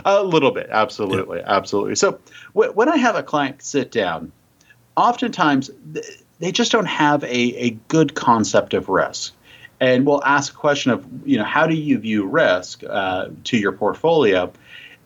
A 0.05 0.23
little 0.23 0.51
bit, 0.51 0.67
absolutely, 0.69 1.39
yeah. 1.39 1.45
absolutely. 1.47 1.95
So 1.95 2.19
w- 2.53 2.71
when 2.73 2.89
I 2.89 2.97
have 2.97 3.15
a 3.15 3.23
client 3.23 3.61
sit 3.61 3.91
down, 3.91 4.31
oftentimes 4.97 5.71
th- 5.93 6.05
they 6.39 6.51
just 6.51 6.71
don't 6.71 6.85
have 6.85 7.23
a, 7.23 7.55
a 7.55 7.69
good 7.87 8.15
concept 8.15 8.73
of 8.73 8.89
risk. 8.89 9.33
And 9.79 10.05
we'll 10.05 10.23
ask 10.25 10.53
a 10.53 10.57
question 10.57 10.91
of, 10.91 11.07
you 11.25 11.37
know, 11.37 11.45
how 11.45 11.65
do 11.65 11.75
you 11.75 11.97
view 11.99 12.25
risk 12.25 12.83
uh, 12.89 13.29
to 13.45 13.57
your 13.57 13.71
portfolio? 13.71 14.51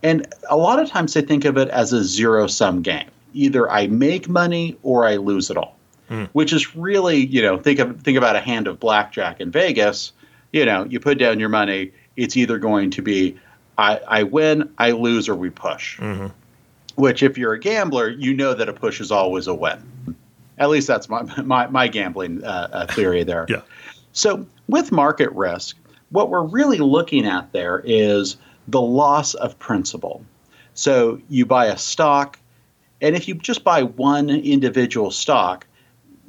And 0.02 0.28
a 0.50 0.58
lot 0.58 0.80
of 0.80 0.90
times 0.90 1.14
they 1.14 1.22
think 1.22 1.46
of 1.46 1.58
it 1.58 1.70
as 1.70 1.94
a 1.94 2.04
zero 2.04 2.48
sum 2.48 2.82
game. 2.82 3.10
Either 3.34 3.70
I 3.70 3.88
make 3.88 4.28
money 4.28 4.78
or 4.84 5.06
I 5.08 5.16
lose 5.18 5.50
it 5.50 5.58
all, 5.58 5.78
mm. 6.10 6.28
which 6.34 6.54
is 6.54 6.76
really, 6.76 7.26
you 7.26 7.42
know, 7.42 7.58
think 7.58 7.80
of 7.80 8.02
think 8.02 8.18
about 8.18 8.36
a 8.36 8.40
hand 8.40 8.68
of 8.68 8.80
blackjack 8.80 9.40
in 9.40 9.52
Vegas. 9.52 10.12
You 10.52 10.66
know, 10.66 10.86
you 10.86 11.00
put 11.00 11.18
down 11.18 11.40
your 11.40 11.50
money, 11.50 11.92
it's 12.16 12.38
either 12.38 12.60
going 12.60 12.92
to 12.92 13.02
be 13.02 13.40
I, 13.78 14.00
I 14.08 14.24
win, 14.24 14.72
I 14.78 14.92
lose, 14.92 15.28
or 15.28 15.36
we 15.36 15.50
push. 15.50 16.00
Mm-hmm. 16.00 16.28
Which, 16.96 17.24
if 17.24 17.38
you're 17.38 17.54
a 17.54 17.60
gambler, 17.60 18.10
you 18.10 18.34
know 18.34 18.54
that 18.54 18.70
a 18.70 18.74
push 18.74 19.02
is 19.02 19.12
always 19.12 19.48
a 19.48 19.54
win. 19.54 20.16
At 20.60 20.70
least 20.70 20.88
that's 20.88 21.10
my 21.10 21.24
my, 21.44 21.68
my 21.68 21.88
gambling 21.88 22.44
uh, 22.44 22.70
uh, 22.72 22.88
theory 22.88 23.24
there. 23.24 23.46
yeah. 23.50 23.62
So 24.12 24.46
with 24.68 24.92
market 24.92 25.32
risk, 25.32 25.76
what 26.12 26.30
we're 26.30 26.46
really 26.46 26.78
looking 26.78 27.26
at 27.26 27.52
there 27.52 27.82
is 27.84 28.38
the 28.68 28.82
loss 28.82 29.34
of 29.34 29.58
principal. 29.58 30.24
So 30.76 31.20
you 31.30 31.46
buy 31.46 31.66
a 31.66 31.78
stock, 31.78 32.40
and 33.02 33.16
if 33.16 33.28
you 33.28 33.36
just 33.36 33.64
buy 33.64 33.84
one 33.84 34.30
individual 34.30 35.12
stock, 35.12 35.66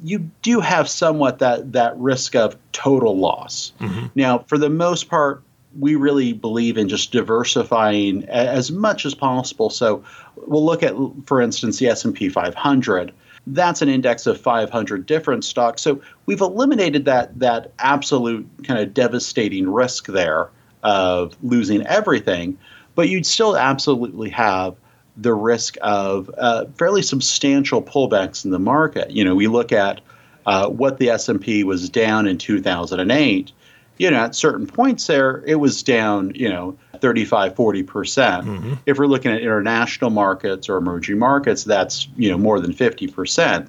you 0.03 0.29
do 0.41 0.59
have 0.59 0.89
somewhat 0.89 1.39
that 1.39 1.73
that 1.73 1.97
risk 1.97 2.35
of 2.35 2.57
total 2.71 3.17
loss. 3.17 3.73
Mm-hmm. 3.79 4.07
Now, 4.15 4.39
for 4.39 4.57
the 4.57 4.69
most 4.69 5.09
part, 5.09 5.43
we 5.79 5.95
really 5.95 6.33
believe 6.33 6.77
in 6.77 6.87
just 6.87 7.11
diversifying 7.11 8.23
as 8.25 8.71
much 8.71 9.05
as 9.05 9.13
possible. 9.13 9.69
So 9.69 10.03
we'll 10.35 10.65
look 10.65 10.83
at, 10.83 10.95
for 11.25 11.41
instance, 11.41 11.79
the 11.79 11.87
S&P 11.87 12.29
500. 12.29 13.13
That's 13.47 13.81
an 13.81 13.89
index 13.89 14.25
of 14.25 14.39
500 14.39 15.05
different 15.05 15.43
stocks. 15.43 15.81
So 15.81 16.01
we've 16.25 16.41
eliminated 16.41 17.05
that 17.05 17.37
that 17.39 17.73
absolute 17.79 18.47
kind 18.63 18.79
of 18.79 18.93
devastating 18.93 19.69
risk 19.69 20.07
there 20.07 20.49
of 20.83 21.35
losing 21.43 21.85
everything, 21.85 22.57
but 22.95 23.09
you'd 23.09 23.25
still 23.25 23.57
absolutely 23.57 24.29
have 24.29 24.75
the 25.17 25.33
risk 25.33 25.77
of 25.81 26.29
uh, 26.37 26.65
fairly 26.77 27.01
substantial 27.01 27.81
pullbacks 27.81 28.45
in 28.45 28.51
the 28.51 28.59
market. 28.59 29.11
You 29.11 29.23
know, 29.23 29.35
we 29.35 29.47
look 29.47 29.71
at 29.71 30.01
uh, 30.45 30.69
what 30.69 30.97
the 30.97 31.09
S&P 31.09 31.63
was 31.63 31.89
down 31.89 32.27
in 32.27 32.37
2008 32.37 33.51
you 33.97 34.11
know, 34.11 34.17
at 34.17 34.35
certain 34.35 34.67
points 34.67 35.07
there, 35.07 35.43
it 35.45 35.55
was 35.55 35.81
down, 35.83 36.31
you 36.35 36.49
know, 36.49 36.77
35, 36.99 37.55
40%. 37.55 37.85
mm 37.85 38.43
hmm 38.43 38.73
If 38.85 38.97
we're 38.97 39.07
looking 39.07 39.31
at 39.31 39.41
international 39.41 40.09
markets 40.09 40.69
or 40.69 40.77
emerging 40.77 41.17
markets, 41.17 41.63
that's, 41.63 42.07
you 42.17 42.29
know, 42.29 42.37
more 42.37 42.59
than 42.59 42.73
50%. 42.73 43.67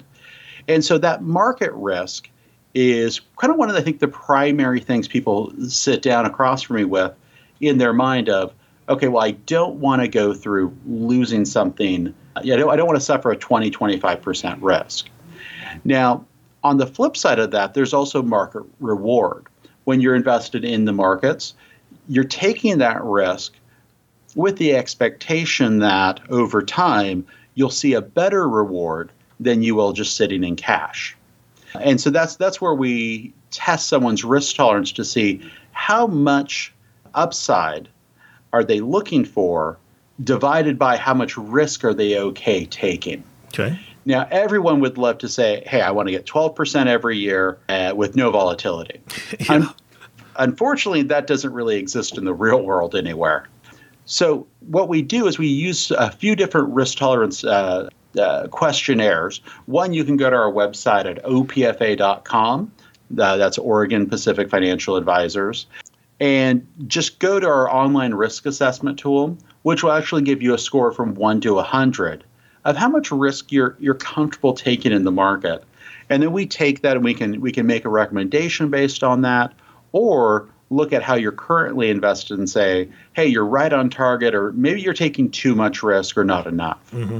And 0.67 0.83
so 0.83 0.97
that 0.97 1.23
market 1.23 1.71
risk 1.73 2.29
is 2.73 3.21
kind 3.37 3.51
of 3.51 3.57
one 3.57 3.69
of 3.69 3.75
the, 3.75 3.81
I 3.81 3.83
think 3.83 3.99
the 3.99 4.07
primary 4.07 4.79
things 4.79 5.07
people 5.07 5.53
sit 5.67 6.01
down 6.01 6.25
across 6.25 6.61
from 6.61 6.75
me 6.75 6.83
with 6.83 7.13
in 7.61 7.77
their 7.77 7.93
mind 7.93 8.29
of, 8.29 8.53
okay, 8.89 9.07
well, 9.07 9.23
I 9.23 9.31
don't 9.31 9.75
want 9.75 10.01
to 10.01 10.07
go 10.07 10.33
through 10.33 10.75
losing 10.85 11.45
something. 11.45 12.13
I 12.35 12.43
don't, 12.43 12.69
I 12.69 12.75
don't 12.75 12.85
want 12.85 12.99
to 12.99 13.05
suffer 13.05 13.31
a 13.31 13.37
20, 13.37 13.71
25% 13.71 14.57
risk. 14.61 15.09
Now, 15.83 16.25
on 16.63 16.77
the 16.77 16.87
flip 16.87 17.15
side 17.17 17.39
of 17.39 17.51
that, 17.51 17.73
there's 17.73 17.93
also 17.93 18.21
market 18.21 18.63
reward. 18.79 19.47
When 19.87 20.01
you're 20.01 20.15
invested 20.15 20.65
in 20.65 20.83
the 20.83 20.91
markets, 20.91 21.53
you're 22.09 22.25
taking 22.25 22.79
that 22.79 23.01
risk 23.01 23.53
with 24.35 24.57
the 24.57 24.75
expectation 24.75 25.79
that 25.79 26.19
over 26.29 26.61
time 26.61 27.25
you'll 27.55 27.69
see 27.69 27.93
a 27.93 28.01
better 28.01 28.49
reward 28.49 29.13
than 29.39 29.63
you 29.63 29.75
will 29.75 29.93
just 29.93 30.17
sitting 30.17 30.43
in 30.43 30.57
cash. 30.57 31.15
And 31.79 32.01
so 32.01 32.09
that's 32.09 32.35
that's 32.35 32.59
where 32.59 32.73
we 32.73 33.33
test 33.51 33.87
someone's 33.87 34.25
risk 34.25 34.57
tolerance 34.57 34.91
to 34.91 35.05
see 35.05 35.49
how 35.71 36.05
much 36.05 36.73
upside 37.13 37.87
are 38.51 38.65
they 38.65 38.81
looking 38.81 39.23
for 39.23 39.77
divided 40.21 40.77
by 40.77 40.97
how 40.97 41.13
much 41.13 41.37
risk 41.37 41.85
are 41.85 41.93
they 41.93 42.19
okay 42.19 42.65
taking. 42.65 43.23
Okay. 43.53 43.79
Now, 44.07 44.25
everyone 44.31 44.79
would 44.79 44.97
love 44.97 45.17
to 45.17 45.27
say, 45.27 45.63
hey, 45.67 45.81
I 45.81 45.91
want 45.91 46.07
to 46.07 46.13
get 46.13 46.25
12% 46.25 46.87
every 46.87 47.17
year 47.17 47.57
uh, 47.67 47.91
with 47.93 48.15
no 48.15 48.31
volatility. 48.31 49.01
yeah. 49.41 49.53
Un- 49.53 49.69
unfortunately, 50.37 51.01
that 51.03 51.27
doesn't 51.27 51.51
really 51.51 51.75
exist 51.75 52.17
in 52.17 52.23
the 52.23 52.33
real 52.33 52.63
world 52.63 52.95
anywhere. 52.95 53.49
So, 54.05 54.47
what 54.61 54.87
we 54.87 55.01
do 55.01 55.27
is 55.27 55.37
we 55.37 55.47
use 55.47 55.91
a 55.91 56.09
few 56.09 56.37
different 56.37 56.69
risk 56.69 56.97
tolerance 56.97 57.43
uh, 57.43 57.89
uh, 58.17 58.47
questionnaires. 58.47 59.41
One, 59.65 59.91
you 59.91 60.05
can 60.05 60.15
go 60.15 60.29
to 60.29 60.35
our 60.37 60.53
website 60.53 61.05
at 61.05 61.21
opfa.com. 61.25 62.71
Uh, 63.19 63.35
that's 63.35 63.57
Oregon 63.57 64.07
Pacific 64.07 64.49
Financial 64.49 64.95
Advisors. 64.95 65.67
And 66.21 66.65
just 66.87 67.19
go 67.19 67.41
to 67.41 67.45
our 67.45 67.69
online 67.69 68.13
risk 68.13 68.45
assessment 68.45 68.99
tool, 68.99 69.37
which 69.63 69.83
will 69.83 69.91
actually 69.91 70.21
give 70.21 70.41
you 70.41 70.53
a 70.53 70.57
score 70.57 70.93
from 70.93 71.13
1 71.13 71.41
to 71.41 71.55
100 71.55 72.23
of 72.65 72.75
how 72.75 72.89
much 72.89 73.11
risk 73.11 73.51
you're 73.51 73.75
you're 73.79 73.95
comfortable 73.95 74.53
taking 74.53 74.91
in 74.91 75.03
the 75.03 75.11
market. 75.11 75.63
And 76.09 76.23
then 76.23 76.31
we 76.31 76.45
take 76.45 76.81
that 76.81 76.95
and 76.95 77.03
we 77.03 77.13
can 77.13 77.41
we 77.41 77.51
can 77.51 77.65
make 77.65 77.85
a 77.85 77.89
recommendation 77.89 78.69
based 78.69 79.03
on 79.03 79.21
that 79.21 79.53
or 79.91 80.49
look 80.69 80.93
at 80.93 81.01
how 81.01 81.15
you're 81.15 81.31
currently 81.31 81.89
invested 81.89 82.37
and 82.37 82.49
say, 82.49 82.89
hey, 83.13 83.25
you're 83.25 83.45
right 83.45 83.71
on 83.71 83.89
target, 83.89 84.35
or 84.35 84.51
maybe 84.53 84.81
you're 84.81 84.93
taking 84.93 85.31
too 85.31 85.55
much 85.55 85.81
risk 85.81 86.17
or 86.17 86.25
not 86.25 86.45
enough. 86.45 86.79
Mm-hmm. 86.91 87.19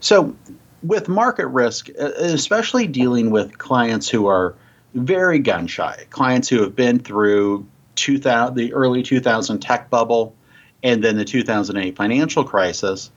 So, 0.00 0.36
with 0.82 1.08
market 1.08 1.46
risk, 1.48 1.88
especially 1.88 2.86
dealing 2.86 3.30
with 3.30 3.58
clients 3.58 4.08
who 4.08 4.26
are 4.26 4.54
very 4.94 5.38
gun 5.38 5.66
shy, 5.66 6.04
clients 6.10 6.48
who 6.48 6.60
have 6.60 6.76
been 6.76 6.98
through 6.98 7.66
2000, 7.96 8.54
the 8.54 8.72
early 8.74 9.02
2000 9.02 9.60
tech 9.60 9.88
bubble 9.88 10.34
and 10.82 11.02
then 11.02 11.16
the 11.16 11.24
2008 11.24 11.96
financial 11.96 12.44
crisis, 12.44 13.10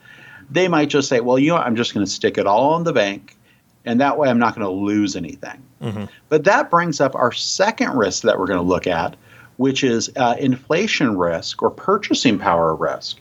they 0.49 0.67
might 0.67 0.89
just 0.89 1.09
say, 1.09 1.19
well, 1.19 1.37
you 1.37 1.51
know, 1.51 1.57
I'm 1.57 1.75
just 1.75 1.93
going 1.93 2.05
to 2.05 2.11
stick 2.11 2.37
it 2.37 2.47
all 2.47 2.77
in 2.77 2.83
the 2.83 2.93
bank, 2.93 3.35
and 3.85 3.99
that 4.01 4.17
way 4.17 4.29
I'm 4.29 4.39
not 4.39 4.55
going 4.55 4.65
to 4.65 4.71
lose 4.71 5.15
anything. 5.15 5.61
Mm-hmm. 5.81 6.05
But 6.29 6.43
that 6.45 6.69
brings 6.69 7.01
up 7.01 7.15
our 7.15 7.31
second 7.31 7.97
risk 7.97 8.23
that 8.23 8.39
we're 8.39 8.47
going 8.47 8.59
to 8.59 8.65
look 8.65 8.87
at, 8.87 9.15
which 9.57 9.83
is 9.83 10.09
uh, 10.15 10.35
inflation 10.39 11.17
risk 11.17 11.61
or 11.61 11.69
purchasing 11.69 12.39
power 12.39 12.75
risk. 12.75 13.17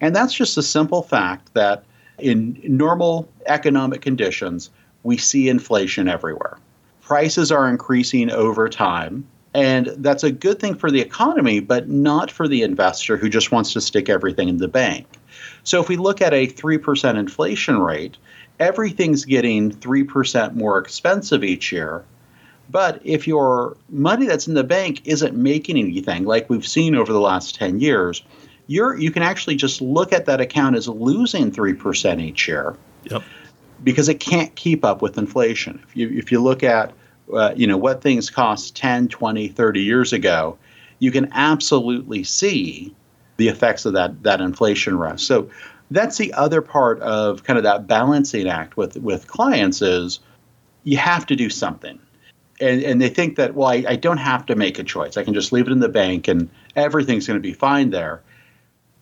And 0.00 0.14
that's 0.14 0.34
just 0.34 0.56
a 0.56 0.62
simple 0.62 1.02
fact 1.02 1.52
that 1.54 1.84
in 2.18 2.60
normal 2.64 3.28
economic 3.46 4.02
conditions, 4.02 4.70
we 5.02 5.16
see 5.16 5.48
inflation 5.48 6.08
everywhere. 6.08 6.58
Prices 7.00 7.50
are 7.50 7.68
increasing 7.68 8.30
over 8.30 8.68
time. 8.68 9.26
And 9.54 9.86
that's 9.96 10.22
a 10.22 10.30
good 10.30 10.60
thing 10.60 10.74
for 10.74 10.90
the 10.90 11.00
economy, 11.00 11.60
but 11.60 11.88
not 11.88 12.30
for 12.30 12.46
the 12.46 12.62
investor 12.62 13.16
who 13.16 13.28
just 13.28 13.50
wants 13.50 13.72
to 13.72 13.80
stick 13.80 14.08
everything 14.08 14.48
in 14.48 14.58
the 14.58 14.68
bank. 14.68 15.06
So 15.64 15.80
if 15.80 15.88
we 15.88 15.96
look 15.96 16.20
at 16.20 16.32
a 16.32 16.46
3% 16.46 17.18
inflation 17.18 17.78
rate, 17.78 18.16
everything's 18.58 19.24
getting 19.24 19.70
3% 19.70 20.54
more 20.54 20.78
expensive 20.78 21.44
each 21.44 21.72
year. 21.72 22.04
But 22.70 23.00
if 23.04 23.26
your 23.26 23.76
money 23.88 24.26
that's 24.26 24.46
in 24.46 24.54
the 24.54 24.64
bank 24.64 25.02
isn't 25.04 25.34
making 25.34 25.78
anything, 25.78 26.24
like 26.24 26.50
we've 26.50 26.66
seen 26.66 26.94
over 26.94 27.12
the 27.12 27.20
last 27.20 27.54
10 27.54 27.80
years, 27.80 28.22
you're, 28.66 28.98
you 28.98 29.10
can 29.10 29.22
actually 29.22 29.56
just 29.56 29.80
look 29.80 30.12
at 30.12 30.26
that 30.26 30.40
account 30.40 30.76
as 30.76 30.88
losing 30.88 31.50
3% 31.50 32.20
each 32.20 32.46
year. 32.46 32.76
Yep. 33.04 33.22
Because 33.82 34.08
it 34.08 34.20
can't 34.20 34.54
keep 34.54 34.84
up 34.84 35.00
with 35.00 35.16
inflation. 35.16 35.80
If 35.88 35.96
you, 35.96 36.10
if 36.10 36.30
you 36.30 36.42
look 36.42 36.62
at 36.62 36.92
uh, 37.32 37.52
you 37.56 37.66
know 37.66 37.76
what 37.76 38.00
things 38.00 38.30
cost 38.30 38.76
10, 38.76 39.08
20, 39.08 39.48
30 39.48 39.80
years 39.80 40.12
ago, 40.12 40.58
you 40.98 41.10
can 41.10 41.30
absolutely 41.32 42.24
see 42.24 42.94
the 43.38 43.48
effects 43.48 43.86
of 43.86 43.94
that 43.94 44.22
that 44.24 44.42
inflation 44.42 44.98
risk. 44.98 45.26
So 45.26 45.48
that's 45.90 46.18
the 46.18 46.34
other 46.34 46.60
part 46.60 47.00
of 47.00 47.44
kind 47.44 47.56
of 47.56 47.62
that 47.62 47.86
balancing 47.86 48.46
act 48.46 48.76
with 48.76 48.96
with 48.98 49.26
clients 49.26 49.80
is 49.80 50.20
you 50.84 50.98
have 50.98 51.24
to 51.26 51.36
do 51.36 51.48
something. 51.48 51.98
And, 52.60 52.82
and 52.82 53.00
they 53.00 53.08
think 53.08 53.36
that 53.36 53.54
well 53.54 53.68
I, 53.68 53.84
I 53.88 53.96
don't 53.96 54.18
have 54.18 54.46
to 54.46 54.56
make 54.56 54.80
a 54.80 54.82
choice 54.82 55.16
i 55.16 55.22
can 55.22 55.32
just 55.32 55.52
leave 55.52 55.68
it 55.68 55.70
in 55.70 55.78
the 55.78 55.88
bank 55.88 56.26
and 56.26 56.50
everything's 56.74 57.24
going 57.24 57.38
to 57.38 57.40
be 57.40 57.52
fine 57.52 57.90
there 57.90 58.20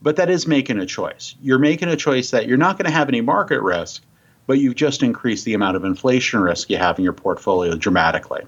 but 0.02 0.16
that 0.16 0.28
is 0.28 0.47
making 0.47 0.78
a 0.78 0.85
choice 0.85 1.35
you're 1.40 1.59
making 1.59 1.88
a 1.88 1.97
choice 1.97 2.33
that 2.33 2.47
you're 2.47 2.59
not 2.59 2.76
going 2.76 2.85
to 2.85 2.95
have 2.95 3.09
any 3.09 3.23
market 3.23 3.62
risk 3.62 4.02
but 4.47 4.59
you've 4.59 4.75
just 4.75 5.02
increased 5.02 5.47
the 5.47 5.55
amount 5.55 5.75
of 5.75 5.85
inflation 5.85 6.40
risk 6.40 6.69
you 6.69 6.76
have 6.76 6.99
in 6.99 7.05
your 7.05 7.14
portfolio 7.14 7.75
dramatically 7.76 8.43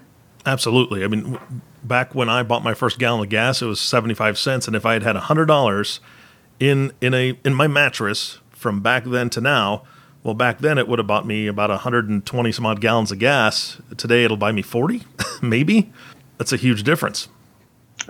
Absolutely. 0.45 1.03
I 1.03 1.07
mean, 1.07 1.37
back 1.83 2.15
when 2.15 2.29
I 2.29 2.43
bought 2.43 2.63
my 2.63 2.73
first 2.73 2.99
gallon 2.99 3.23
of 3.23 3.29
gas, 3.29 3.61
it 3.61 3.65
was 3.65 3.79
75 3.79 4.37
cents. 4.37 4.67
And 4.67 4.75
if 4.75 4.85
I 4.85 4.93
had 4.93 5.03
had 5.03 5.15
$100 5.15 5.99
in, 6.59 6.91
in, 7.01 7.13
a, 7.13 7.37
in 7.43 7.53
my 7.53 7.67
mattress 7.67 8.39
from 8.51 8.81
back 8.81 9.03
then 9.05 9.29
to 9.31 9.41
now, 9.41 9.83
well, 10.23 10.33
back 10.33 10.59
then 10.59 10.77
it 10.77 10.87
would 10.87 10.99
have 10.99 11.07
bought 11.07 11.25
me 11.25 11.47
about 11.47 11.69
120 11.69 12.51
some 12.51 12.65
odd 12.65 12.81
gallons 12.81 13.11
of 13.11 13.19
gas. 13.19 13.81
Today 13.97 14.25
it'll 14.25 14.37
buy 14.37 14.51
me 14.51 14.61
40, 14.61 15.03
maybe. 15.41 15.91
That's 16.37 16.51
a 16.51 16.57
huge 16.57 16.83
difference. 16.83 17.29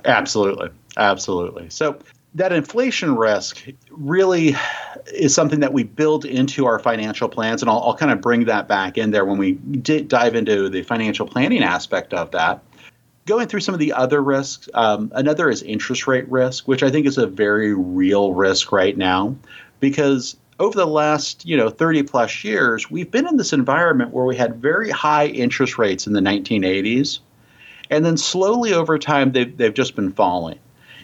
Absolutely. 0.05 0.69
Absolutely. 0.98 1.69
So 1.69 2.00
that 2.36 2.53
inflation 2.53 3.15
risk 3.15 3.65
really 3.89 4.55
is 5.13 5.33
something 5.33 5.62
that 5.62 5.74
we 5.74 5.83
build 5.83 6.25
into 6.25 6.65
our 6.65 6.79
financial 6.79 7.27
plans, 7.27 7.62
and 7.62 7.69
I'll, 7.69 7.79
I'll 7.79 7.95
kind 7.95 8.12
of 8.12 8.21
bring 8.21 8.45
that 8.45 8.67
back 8.67 8.98
in 8.98 9.12
there 9.12 9.25
when 9.25 9.38
we 9.38 9.53
d- 9.53 10.01
dive 10.01 10.36
into 10.36 10.69
the 10.69 10.83
financial 10.83 11.25
planning 11.25 11.63
aspect 11.63 12.13
of 12.13 12.31
that. 12.31 12.63
Going 13.25 13.48
through 13.48 13.59
some 13.62 13.74
of 13.74 13.79
the 13.79 13.93
other 13.93 14.21
risks, 14.21 14.69
um, 14.74 15.12
another 15.15 15.50
is 15.50 15.63
interest 15.63 16.07
rate 16.07 16.29
risk, 16.29 16.67
which 16.67 16.83
I 16.83 16.89
think 16.89 17.05
is 17.05 17.17
a 17.17 17.27
very 17.27 17.74
real 17.74 18.33
risk 18.33 18.71
right 18.71 18.95
now, 18.95 19.36
because 19.79 20.36
over 20.59 20.77
the 20.77 20.88
last 20.88 21.45
you 21.45 21.57
know 21.57 21.69
30 21.69 22.03
plus 22.03 22.43
years, 22.43 22.91
we've 22.91 23.09
been 23.09 23.27
in 23.27 23.38
this 23.38 23.53
environment 23.53 24.13
where 24.13 24.25
we 24.25 24.36
had 24.36 24.62
very 24.62 24.91
high 24.91 25.27
interest 25.27 25.77
rates 25.77 26.05
in 26.05 26.13
the 26.13 26.21
1980s, 26.21 27.19
and 27.89 28.05
then 28.05 28.17
slowly 28.17 28.74
over 28.74 29.00
time 29.00 29.31
they've, 29.31 29.55
they've 29.57 29.74
just 29.74 29.95
been 29.95 30.12
falling 30.12 30.59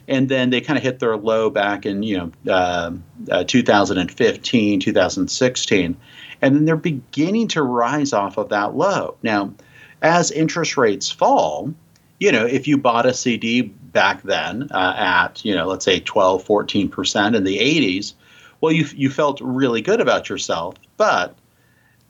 and 0.08 0.30
then 0.30 0.50
they 0.50 0.62
kind 0.62 0.78
of 0.78 0.84
hit 0.84 1.00
their 1.00 1.18
low 1.18 1.50
back 1.50 1.86
in 1.86 2.04
you 2.04 2.18
know 2.18 2.32
uh, 2.52 2.92
uh, 3.32 3.44
2015, 3.44 4.80
2016, 4.80 5.98
and 6.42 6.56
then 6.56 6.66
they're 6.66 6.76
beginning 6.76 7.48
to 7.50 7.62
rise 7.62 8.14
off 8.14 8.38
of 8.38 8.50
that 8.50 8.76
low. 8.76 9.16
Now, 9.24 9.54
as 10.02 10.32
interest 10.32 10.78
rates 10.78 11.10
fall, 11.10 11.74
you 12.20 12.32
know, 12.32 12.46
if 12.46 12.68
you 12.68 12.78
bought 12.78 13.06
a 13.06 13.14
CD 13.14 13.62
back 13.62 14.22
then 14.24 14.70
uh, 14.72 14.94
at 14.98 15.44
you 15.46 15.56
know 15.56 15.68
let's 15.68 15.86
say 15.86 16.00
12, 16.00 16.44
14 16.44 16.90
percent 16.90 17.36
in 17.36 17.44
the 17.44 17.58
80s, 17.58 18.14
well, 18.62 18.72
you 18.72 18.86
you 18.96 19.10
felt 19.10 19.42
really 19.42 19.82
good 19.82 20.02
about 20.02 20.30
yourself, 20.30 20.76
but 20.98 21.36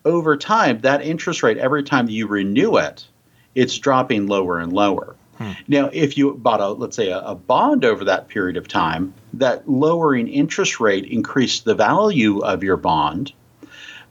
over 0.06 0.38
time, 0.38 0.80
that 0.82 1.02
interest 1.02 1.42
rate 1.42 1.58
every 1.58 1.84
time 1.84 2.08
you 2.08 2.28
renew 2.28 2.78
it, 2.78 3.08
it's 3.56 3.78
dropping 3.78 4.28
lower 4.28 4.60
and 4.60 4.72
lower. 4.72 5.16
Hmm. 5.38 5.52
Now, 5.68 5.90
if 5.92 6.18
you 6.18 6.34
bought 6.34 6.62
a, 6.62 6.70
let's 6.70 6.96
say, 6.96 7.10
a, 7.10 7.20
a, 7.20 7.36
bond 7.36 7.84
over 7.84 8.06
that 8.06 8.30
period 8.30 8.56
of 8.56 8.68
time, 8.68 9.14
that 9.34 9.70
lowering 9.70 10.28
interest 10.28 10.80
rate 10.80 11.06
increased 11.06 11.66
the 11.66 11.76
value 11.76 12.40
of 12.40 12.64
your 12.64 12.78
bond, 12.78 13.34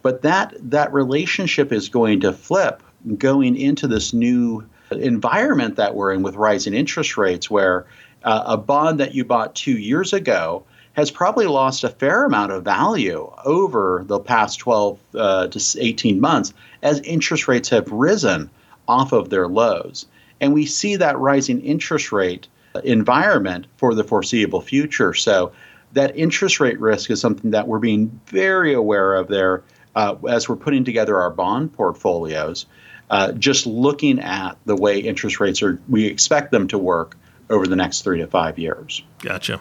but 0.03 0.23
that 0.23 0.55
that 0.59 0.93
relationship 0.93 1.73
is 1.73 1.89
going 1.89 2.21
to 2.21 2.33
flip 2.33 2.83
going 3.17 3.57
into 3.57 3.87
this 3.87 4.13
new 4.13 4.67
environment 4.91 5.77
that 5.77 5.95
we're 5.95 6.13
in 6.13 6.23
with 6.23 6.37
rising 6.37 6.75
interest 6.75 7.17
rates, 7.17 7.51
where 7.51 7.87
uh, 8.25 8.43
a 8.47 8.57
bond 8.57 9.01
that 9.01 9.15
you 9.15 9.25
bought 9.25 9.55
two 9.55 9.79
years 9.79 10.13
ago 10.13 10.65
has 10.95 11.11
probably 11.11 11.47
lost 11.47 11.85
a 11.85 11.89
fair 11.89 12.25
amount 12.25 12.53
of 12.53 12.65
value 12.65 13.31
over 13.45 14.05
the 14.07 14.21
past 14.21 14.59
12 14.61 14.99
uh, 15.15 15.49
to 15.49 15.77
18 15.81 16.21
months 16.21 16.53
as 16.83 17.01
interest 17.01 17.49
rates 17.49 17.69
have 17.69 17.91
risen 17.91 18.49
off 18.87 19.13
of 19.13 19.31
their 19.31 19.49
lows. 19.49 20.07
And 20.41 20.53
we 20.53 20.67
see 20.67 20.97
that 20.97 21.19
rising 21.19 21.61
interest 21.61 22.13
rate 22.13 22.49
environment 22.83 23.67
for 23.77 23.95
the 23.95 24.05
foreseeable 24.05 24.61
future. 24.61 25.15
So 25.15 25.53
that 25.93 26.17
interest 26.17 26.59
rate 26.59 26.81
risk 26.81 27.11
is 27.11 27.21
something 27.21 27.53
that 27.53 27.69
we're 27.69 27.79
being 27.79 28.21
very 28.27 28.75
aware 28.75 29.15
of 29.15 29.29
there 29.29 29.63
uh, 29.95 30.17
as 30.29 30.49
we're 30.49 30.57
putting 30.57 30.85
together 30.85 31.21
our 31.21 31.31
bond 31.31 31.73
portfolios. 31.73 32.67
uh, 33.11 33.33
just 33.33 33.67
looking 33.67 34.19
at 34.19 34.57
the 34.65 34.77
way 34.77 34.99
interest 34.99 35.41
rates 35.41 35.63
are, 35.63 35.81
we 35.89 36.07
expect 36.07 36.51
them 36.51 36.69
to 36.69 36.79
work 36.79 37.17
over 37.51 37.67
the 37.67 37.77
next 37.77 38.03
three 38.03 38.19
to 38.19 38.27
five 38.27 38.59
years. 38.59 39.03
Gotcha. 39.21 39.61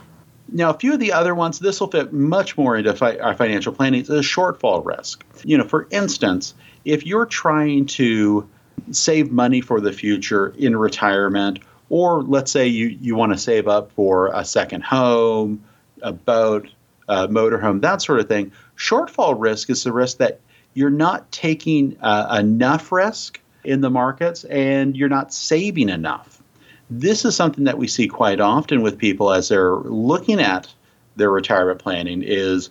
Now, 0.50 0.70
a 0.70 0.74
few 0.74 0.94
of 0.94 1.00
the 1.00 1.14
other 1.14 1.34
ones, 1.36 1.60
this 1.60 1.80
will 1.80 1.90
fit 1.90 2.14
much 2.14 2.58
more 2.58 2.76
into 2.78 2.94
fi- 2.96 3.18
our 3.18 3.36
financial 3.36 3.74
planning, 3.74 4.02
is 4.02 4.10
a 4.10 4.20
shortfall 4.20 4.86
risk. 4.86 5.26
You 5.44 5.58
know, 5.58 5.68
for 5.68 5.88
instance, 5.92 6.54
if 6.86 7.06
you're 7.06 7.26
trying 7.26 7.86
to 7.88 8.48
save 8.92 9.32
money 9.32 9.62
for 9.62 9.80
the 9.80 9.94
future 9.94 10.54
in 10.58 10.76
retirement, 10.76 11.60
or 11.90 12.24
let's 12.24 12.52
say 12.52 12.68
you, 12.68 12.88
you 12.88 13.16
want 13.16 13.32
to 13.32 13.38
save 13.38 13.68
up 13.68 13.92
for 13.92 14.28
a 14.34 14.44
second 14.44 14.84
home, 14.84 15.64
a 16.02 16.12
boat, 16.12 16.70
a 17.08 17.28
motorhome, 17.28 17.82
that 17.82 18.02
sort 18.02 18.20
of 18.20 18.28
thing, 18.28 18.52
shortfall 18.78 19.36
risk 19.38 19.70
is 19.70 19.84
the 19.84 19.92
risk 19.92 20.18
that 20.18 20.40
you're 20.74 20.90
not 20.90 21.32
taking 21.32 21.98
uh, 22.02 22.38
enough 22.40 22.92
risk 22.92 23.40
in 23.64 23.82
the 23.82 23.90
markets 23.90 24.44
and 24.46 24.98
you're 24.98 25.10
not 25.10 25.34
saving 25.34 25.90
enough. 25.90 26.42
This 26.90 27.26
is 27.26 27.36
something 27.36 27.64
that 27.64 27.78
we 27.78 27.88
see 27.88 28.08
quite 28.08 28.40
often 28.40 28.82
with 28.82 28.98
people 28.98 29.32
as 29.32 29.50
they're 29.50 29.76
looking 29.76 30.40
at 30.40 30.68
their 31.16 31.30
retirement 31.30 31.80
planning 31.80 32.24
is 32.24 32.70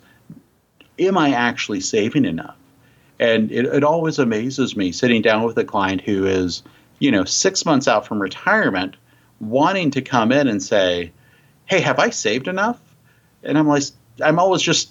am 0.99 1.17
I 1.17 1.33
actually 1.33 1.81
saving 1.81 2.25
enough? 2.25 2.57
And 3.23 3.52
it, 3.52 3.67
it 3.67 3.85
always 3.85 4.19
amazes 4.19 4.76
me 4.76 4.91
sitting 4.91 5.23
down 5.23 5.45
with 5.45 5.57
a 5.57 5.64
client 5.64 6.00
who 6.00 6.26
is, 6.26 6.64
you 6.99 7.09
know, 7.09 7.23
six 7.23 7.64
months 7.64 7.87
out 7.87 8.05
from 8.05 8.21
retirement, 8.21 8.97
wanting 9.38 9.93
to 9.93 10.02
come 10.02 10.33
in 10.33 10.49
and 10.49 10.61
say, 10.61 11.12
Hey, 11.67 11.81
have 11.81 12.00
I 12.00 12.11
saved 12.11 12.49
enough? 12.49 12.81
And 13.45 13.57
I'm 13.57 13.69
like, 13.69 13.85
I'm 14.21 14.41
always 14.41 14.61
just 14.61 14.91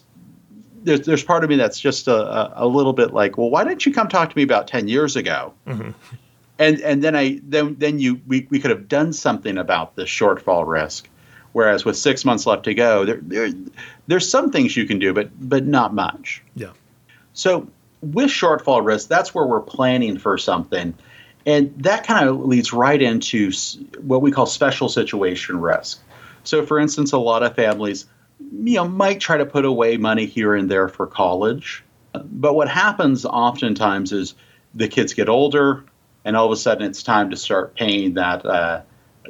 there's 0.83 1.01
there's 1.01 1.23
part 1.23 1.43
of 1.43 1.49
me 1.49 1.57
that's 1.57 1.77
just 1.77 2.07
a, 2.07 2.63
a, 2.63 2.65
little 2.65 2.93
bit 2.93 3.13
like, 3.13 3.37
well, 3.37 3.49
why 3.49 3.65
didn't 3.65 3.85
you 3.85 3.93
come 3.93 4.07
talk 4.07 4.29
to 4.29 4.37
me 4.37 4.43
about 4.43 4.65
ten 4.65 4.87
years 4.87 5.17
ago? 5.17 5.53
Mm-hmm. 5.67 5.91
And 6.57 6.79
and 6.79 7.03
then 7.03 7.17
I 7.17 7.41
then 7.43 7.75
then 7.79 7.99
you 7.99 8.21
we, 8.27 8.47
we 8.49 8.61
could 8.61 8.71
have 8.71 8.87
done 8.87 9.11
something 9.11 9.57
about 9.57 9.97
the 9.97 10.03
shortfall 10.03 10.65
risk. 10.65 11.09
Whereas 11.51 11.83
with 11.83 11.97
six 11.97 12.23
months 12.23 12.45
left 12.45 12.63
to 12.63 12.73
go, 12.73 13.03
there, 13.03 13.19
there 13.21 13.51
there's 14.07 14.29
some 14.29 14.51
things 14.51 14.77
you 14.77 14.85
can 14.85 14.99
do, 14.99 15.13
but 15.13 15.29
but 15.49 15.65
not 15.65 15.93
much. 15.93 16.41
Yeah. 16.55 16.71
So 17.33 17.67
with 18.01 18.29
shortfall 18.29 18.83
risk, 18.83 19.07
that's 19.07 19.33
where 19.33 19.45
we're 19.45 19.61
planning 19.61 20.17
for 20.17 20.37
something. 20.37 20.93
And 21.45 21.73
that 21.83 22.05
kind 22.05 22.29
of 22.29 22.45
leads 22.45 22.71
right 22.71 23.01
into 23.01 23.51
what 23.99 24.21
we 24.21 24.31
call 24.31 24.45
special 24.45 24.89
situation 24.89 25.59
risk. 25.59 25.99
So, 26.43 26.65
for 26.65 26.79
instance, 26.79 27.11
a 27.11 27.17
lot 27.17 27.43
of 27.43 27.55
families 27.55 28.05
you 28.63 28.75
know, 28.75 28.87
might 28.87 29.19
try 29.19 29.37
to 29.37 29.45
put 29.45 29.65
away 29.65 29.97
money 29.97 30.25
here 30.25 30.55
and 30.55 30.69
there 30.69 30.87
for 30.87 31.07
college. 31.07 31.83
But 32.13 32.53
what 32.55 32.67
happens 32.67 33.25
oftentimes 33.25 34.11
is 34.11 34.35
the 34.73 34.87
kids 34.87 35.13
get 35.13 35.29
older, 35.29 35.83
and 36.25 36.35
all 36.35 36.45
of 36.45 36.51
a 36.51 36.55
sudden 36.55 36.83
it's 36.83 37.03
time 37.03 37.29
to 37.29 37.37
start 37.37 37.75
paying 37.75 38.15
that, 38.15 38.45
uh, 38.45 38.81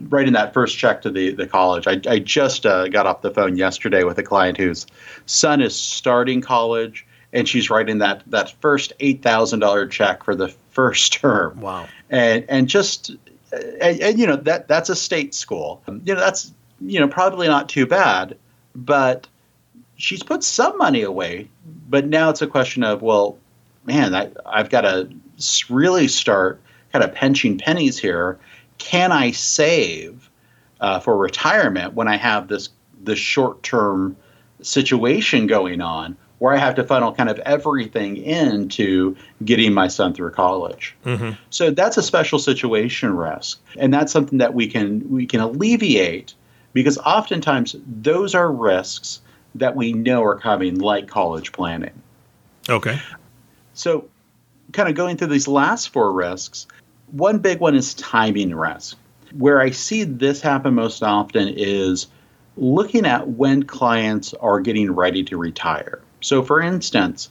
writing 0.01 0.34
that 0.34 0.54
first 0.54 0.78
check 0.78 1.01
to 1.04 1.12
the, 1.12 1.34
the 1.34 1.48
college. 1.48 1.88
I, 1.88 2.00
I 2.08 2.20
just 2.20 2.66
uh, 2.66 2.88
got 2.88 3.06
off 3.06 3.22
the 3.22 3.32
phone 3.32 3.58
yesterday 3.58 4.04
with 4.04 4.18
a 4.18 4.24
client 4.24 4.58
whose 4.58 4.88
son 5.25 5.62
is 5.62 5.75
starting 5.75 6.42
college, 6.42 7.06
and 7.34 7.48
she's 7.48 7.70
writing 7.70 8.00
that, 8.00 8.24
that 8.28 8.52
first 8.62 8.94
$8,000 9.00 9.90
check 9.90 10.24
for 10.24 10.36
the 10.36 10.50
first 10.72 11.14
term. 11.14 11.62
Wow. 11.62 11.88
And, 12.10 12.46
and 12.50 12.68
just, 12.68 13.10
and, 13.52 14.02
and, 14.02 14.20
you 14.20 14.28
know, 14.28 14.36
that, 14.38 14.68
that's 14.68 14.90
a 14.90 14.96
state 14.96 15.34
school. 15.34 15.82
You 15.88 16.16
know, 16.16 16.20
that's, 16.20 16.54
you 16.80 17.00
know, 17.00 17.08
probably 17.08 17.48
not 17.48 17.70
too 17.70 17.86
bad 17.86 18.38
but 18.76 19.28
she's 19.96 20.24
put 20.24 20.44
some 20.44 20.78
money 20.78 21.02
away. 21.02 21.50
But 21.90 22.08
now 22.08 22.30
it's 22.30 22.42
a 22.42 22.48
question 22.48 22.84
of, 22.84 23.02
well, 23.02 23.38
man, 23.86 24.16
I, 24.16 24.32
I've 24.46 24.70
got 24.70 24.82
to 24.82 25.10
really 25.70 26.08
start 26.08 26.62
kind 26.92 27.04
of 27.04 27.14
pinching 27.14 27.58
pennies 27.58 27.98
here. 27.98 28.40
Can 28.78 29.12
I 29.12 29.32
save 29.32 30.30
uh, 30.80 31.00
for 31.00 31.18
retirement 31.18 31.94
when 31.94 32.08
I 32.08 32.18
have 32.18 32.48
this 32.48 32.70
this 33.04 33.20
short 33.20 33.64
term 33.64 34.16
situation 34.62 35.48
going 35.48 35.82
on 35.82 36.16
where 36.41 36.55
I 36.55 36.57
have 36.57 36.74
to 36.74 36.83
funnel 36.83 37.13
kind 37.13 37.29
of 37.29 37.38
everything 37.45 38.17
into 38.17 39.15
getting 39.45 39.75
my 39.75 39.88
son 39.88 40.12
through 40.12 40.31
college. 40.31 40.95
Mm-hmm. 41.05 41.33
So 41.51 41.69
that's 41.69 41.98
a 41.98 42.01
special 42.01 42.39
situation 42.39 43.15
risk, 43.15 43.62
and 43.77 43.93
that's 43.93 44.12
something 44.12 44.39
that 44.39 44.55
we 44.55 44.65
can 44.65 45.07
we 45.07 45.27
can 45.27 45.39
alleviate 45.39 46.33
because 46.74 46.98
oftentimes 46.98 47.75
those 47.86 48.33
are 48.33 48.51
risks 48.51 49.21
that 49.54 49.75
we 49.75 49.93
know 49.93 50.23
are 50.23 50.36
coming, 50.36 50.80
like 50.80 51.08
college 51.08 51.51
planning. 51.51 52.01
Okay. 52.67 52.99
So, 53.75 54.10
kind 54.73 54.89
of 54.89 54.95
going 54.95 55.17
through 55.17 55.27
these 55.27 55.47
last 55.47 55.89
four 55.89 56.12
risks, 56.12 56.65
one 57.12 57.38
big 57.38 57.60
one 57.60 57.75
is 57.75 57.93
timing 57.93 58.56
risk. 58.56 58.97
Where 59.34 59.62
I 59.62 59.69
see 59.69 60.06
this 60.06 60.41
happen 60.41 60.73
most 60.73 61.04
often 61.04 61.49
is 61.49 62.08
looking 62.58 63.06
at 63.06 63.27
when 63.27 63.62
clients 63.62 64.34
are 64.34 64.60
getting 64.60 64.91
ready 64.91 65.23
to 65.25 65.38
retire. 65.38 66.01
So, 66.21 66.43
for 66.43 66.62
instance, 66.62 67.29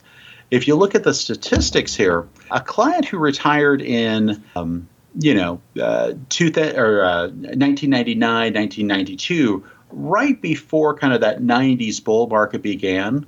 if 0.49 0.67
you 0.67 0.75
look 0.75 0.95
at 0.95 1.03
the 1.03 1.13
statistics 1.13 1.95
here, 1.95 2.27
a 2.49 2.61
client 2.61 3.05
who 3.05 3.17
retired 3.17 3.81
in 3.81 4.43
um, 4.55 4.87
you 5.15 5.33
know, 5.33 5.61
uh, 5.81 6.13
two 6.29 6.49
th- 6.49 6.75
or 6.75 7.03
uh, 7.03 7.27
1999, 7.27 8.53
1992, 8.53 9.63
right 9.91 10.41
before 10.41 10.95
kind 10.95 11.13
of 11.13 11.21
that 11.21 11.41
90s 11.41 12.03
bull 12.03 12.27
market 12.27 12.61
began, 12.61 13.25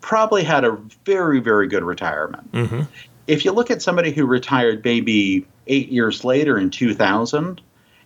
probably 0.00 0.42
had 0.42 0.64
a 0.64 0.78
very, 1.04 1.40
very 1.40 1.68
good 1.68 1.84
retirement. 1.84 2.50
Mm-hmm. 2.52 2.82
If 3.26 3.44
you 3.44 3.52
look 3.52 3.70
at 3.70 3.82
somebody 3.82 4.10
who 4.10 4.26
retired 4.26 4.84
maybe 4.84 5.46
eight 5.68 5.90
years 5.90 6.24
later 6.24 6.58
in 6.58 6.70
2000, 6.70 7.60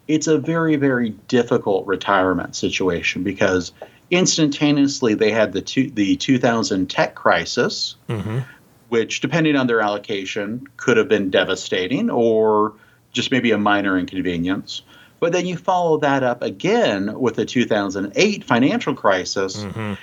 it's 0.08 0.26
a 0.26 0.38
very, 0.38 0.76
very 0.76 1.10
difficult 1.10 1.86
retirement 1.86 2.54
situation 2.54 3.22
because 3.22 3.72
instantaneously 4.10 5.14
they 5.14 5.30
had 5.30 5.52
the 5.52 5.60
two, 5.60 5.90
the 5.90 6.16
2000 6.16 6.88
tech 6.88 7.14
crisis, 7.14 7.96
mm-hmm. 8.08 8.40
which, 8.88 9.20
depending 9.20 9.56
on 9.56 9.66
their 9.66 9.80
allocation, 9.80 10.66
could 10.76 10.96
have 10.96 11.08
been 11.08 11.30
devastating 11.30 12.10
or 12.10 12.74
just 13.12 13.30
maybe 13.30 13.50
a 13.50 13.58
minor 13.58 13.98
inconvenience. 13.98 14.82
But 15.18 15.32
then 15.32 15.46
you 15.46 15.56
follow 15.56 15.98
that 15.98 16.22
up 16.22 16.42
again 16.42 17.18
with 17.18 17.36
the 17.36 17.46
2008 17.46 18.44
financial 18.44 18.94
crisis. 18.94 19.56
Mm-hmm. 19.56 19.94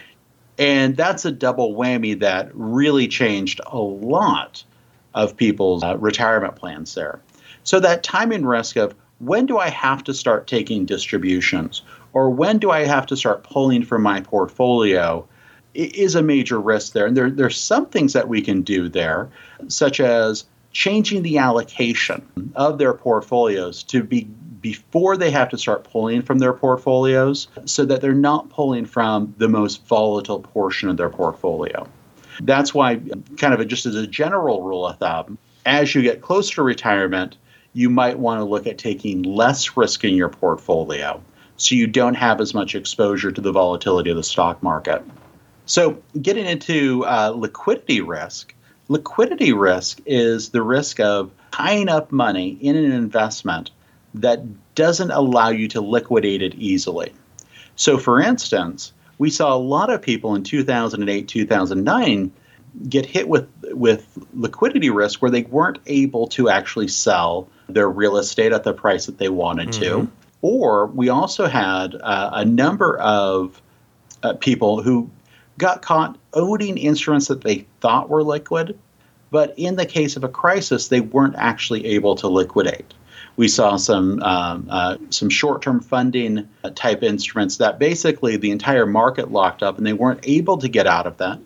And 0.57 0.97
that's 0.97 1.25
a 1.25 1.31
double 1.31 1.75
whammy 1.75 2.19
that 2.19 2.49
really 2.53 3.07
changed 3.07 3.61
a 3.65 3.77
lot 3.77 4.63
of 5.13 5.37
people's 5.37 5.83
uh, 5.83 5.97
retirement 5.97 6.55
plans 6.55 6.95
there. 6.95 7.21
So 7.63 7.79
that 7.79 8.03
timing 8.03 8.45
risk 8.45 8.75
of 8.75 8.95
when 9.19 9.45
do 9.45 9.57
I 9.57 9.69
have 9.69 10.03
to 10.05 10.13
start 10.13 10.47
taking 10.47 10.85
distributions 10.85 11.83
or 12.13 12.29
when 12.29 12.59
do 12.59 12.71
I 12.71 12.85
have 12.85 13.05
to 13.07 13.17
start 13.17 13.43
pulling 13.43 13.83
from 13.83 14.01
my 14.01 14.21
portfolio 14.21 15.27
is 15.73 16.15
a 16.15 16.21
major 16.21 16.59
risk 16.59 16.93
there. 16.93 17.07
And 17.07 17.17
there, 17.17 17.29
there's 17.29 17.59
some 17.59 17.87
things 17.87 18.13
that 18.13 18.27
we 18.27 18.41
can 18.41 18.61
do 18.61 18.89
there, 18.89 19.29
such 19.67 19.99
as 19.99 20.45
changing 20.71 21.23
the 21.23 21.37
allocation 21.37 22.51
of 22.55 22.77
their 22.77 22.93
portfolios 22.93 23.83
to 23.83 24.03
be 24.03 24.27
before 24.61 25.17
they 25.17 25.29
have 25.29 25.49
to 25.49 25.57
start 25.57 25.83
pulling 25.83 26.21
from 26.21 26.39
their 26.39 26.53
portfolios 26.53 27.49
so 27.65 27.83
that 27.83 27.99
they're 27.99 28.13
not 28.13 28.49
pulling 28.49 28.85
from 28.85 29.33
the 29.37 29.49
most 29.49 29.85
volatile 29.87 30.39
portion 30.39 30.87
of 30.87 30.95
their 30.95 31.09
portfolio. 31.09 31.85
That's 32.39 32.73
why, 32.73 33.01
kind 33.37 33.53
of 33.53 33.67
just 33.67 33.85
as 33.85 33.95
a 33.95 34.07
general 34.07 34.61
rule 34.61 34.87
of 34.87 34.97
thumb, 34.99 35.37
as 35.65 35.93
you 35.93 36.01
get 36.01 36.21
closer 36.21 36.55
to 36.55 36.63
retirement, 36.63 37.35
you 37.73 37.89
might 37.89 38.19
want 38.19 38.39
to 38.39 38.45
look 38.45 38.65
at 38.65 38.77
taking 38.77 39.23
less 39.23 39.75
risk 39.75 40.05
in 40.05 40.15
your 40.15 40.29
portfolio 40.29 41.21
so 41.57 41.75
you 41.75 41.87
don't 41.87 42.15
have 42.15 42.41
as 42.41 42.53
much 42.53 42.75
exposure 42.75 43.31
to 43.31 43.41
the 43.41 43.51
volatility 43.51 44.09
of 44.09 44.17
the 44.17 44.23
stock 44.23 44.61
market. 44.63 45.03
So, 45.65 46.01
getting 46.21 46.45
into 46.45 47.05
uh, 47.05 47.29
liquidity 47.29 48.01
risk, 48.01 48.53
Liquidity 48.89 49.53
risk 49.53 50.01
is 50.05 50.49
the 50.49 50.61
risk 50.61 50.99
of 50.99 51.31
tying 51.51 51.87
up 51.87 52.11
money 52.11 52.57
in 52.61 52.75
an 52.75 52.91
investment 52.91 53.71
that 54.13 54.43
doesn't 54.75 55.11
allow 55.11 55.49
you 55.49 55.67
to 55.69 55.81
liquidate 55.81 56.41
it 56.41 56.53
easily. 56.55 57.13
So, 57.75 57.97
for 57.97 58.21
instance, 58.21 58.91
we 59.17 59.29
saw 59.29 59.55
a 59.55 59.57
lot 59.57 59.89
of 59.89 60.01
people 60.01 60.35
in 60.35 60.43
2008, 60.43 61.27
2009 61.27 62.31
get 62.89 63.05
hit 63.05 63.29
with, 63.29 63.47
with 63.71 64.05
liquidity 64.33 64.89
risk 64.89 65.21
where 65.21 65.31
they 65.31 65.43
weren't 65.43 65.79
able 65.85 66.27
to 66.27 66.49
actually 66.49 66.89
sell 66.89 67.47
their 67.69 67.89
real 67.89 68.17
estate 68.17 68.51
at 68.51 68.63
the 68.63 68.73
price 68.73 69.05
that 69.05 69.17
they 69.17 69.29
wanted 69.29 69.69
mm-hmm. 69.69 70.01
to. 70.05 70.11
Or 70.43 70.87
we 70.87 71.07
also 71.07 71.47
had 71.47 71.95
uh, 71.95 72.31
a 72.33 72.43
number 72.43 72.97
of 72.97 73.61
uh, 74.21 74.33
people 74.33 74.83
who 74.83 75.09
got 75.57 75.81
caught 75.81 76.17
owning 76.33 76.77
instruments 76.77 77.29
that 77.29 77.41
they 77.41 77.65
thought 77.79 78.09
were 78.09 78.23
liquid, 78.23 78.77
but 79.31 79.53
in 79.57 79.77
the 79.77 79.85
case 79.85 80.17
of 80.17 80.23
a 80.25 80.27
crisis, 80.27 80.89
they 80.89 80.99
weren't 80.99 81.35
actually 81.37 81.85
able 81.95 82.15
to 82.15 82.27
liquidate. 82.27 82.93
We 83.37 83.47
saw 83.47 83.77
some 83.77 84.21
um, 84.21 84.67
uh, 84.69 84.97
some 85.09 85.29
short-term 85.29 85.79
funding 85.79 86.49
type 86.75 87.03
instruments 87.03 87.57
that 87.57 87.79
basically 87.79 88.35
the 88.35 88.51
entire 88.51 88.85
market 88.85 89.31
locked 89.31 89.63
up, 89.63 89.77
and 89.77 89.87
they 89.87 89.93
weren't 89.93 90.19
able 90.23 90.57
to 90.57 90.67
get 90.67 90.87
out 90.87 91.07
of 91.07 91.17
that, 91.17 91.39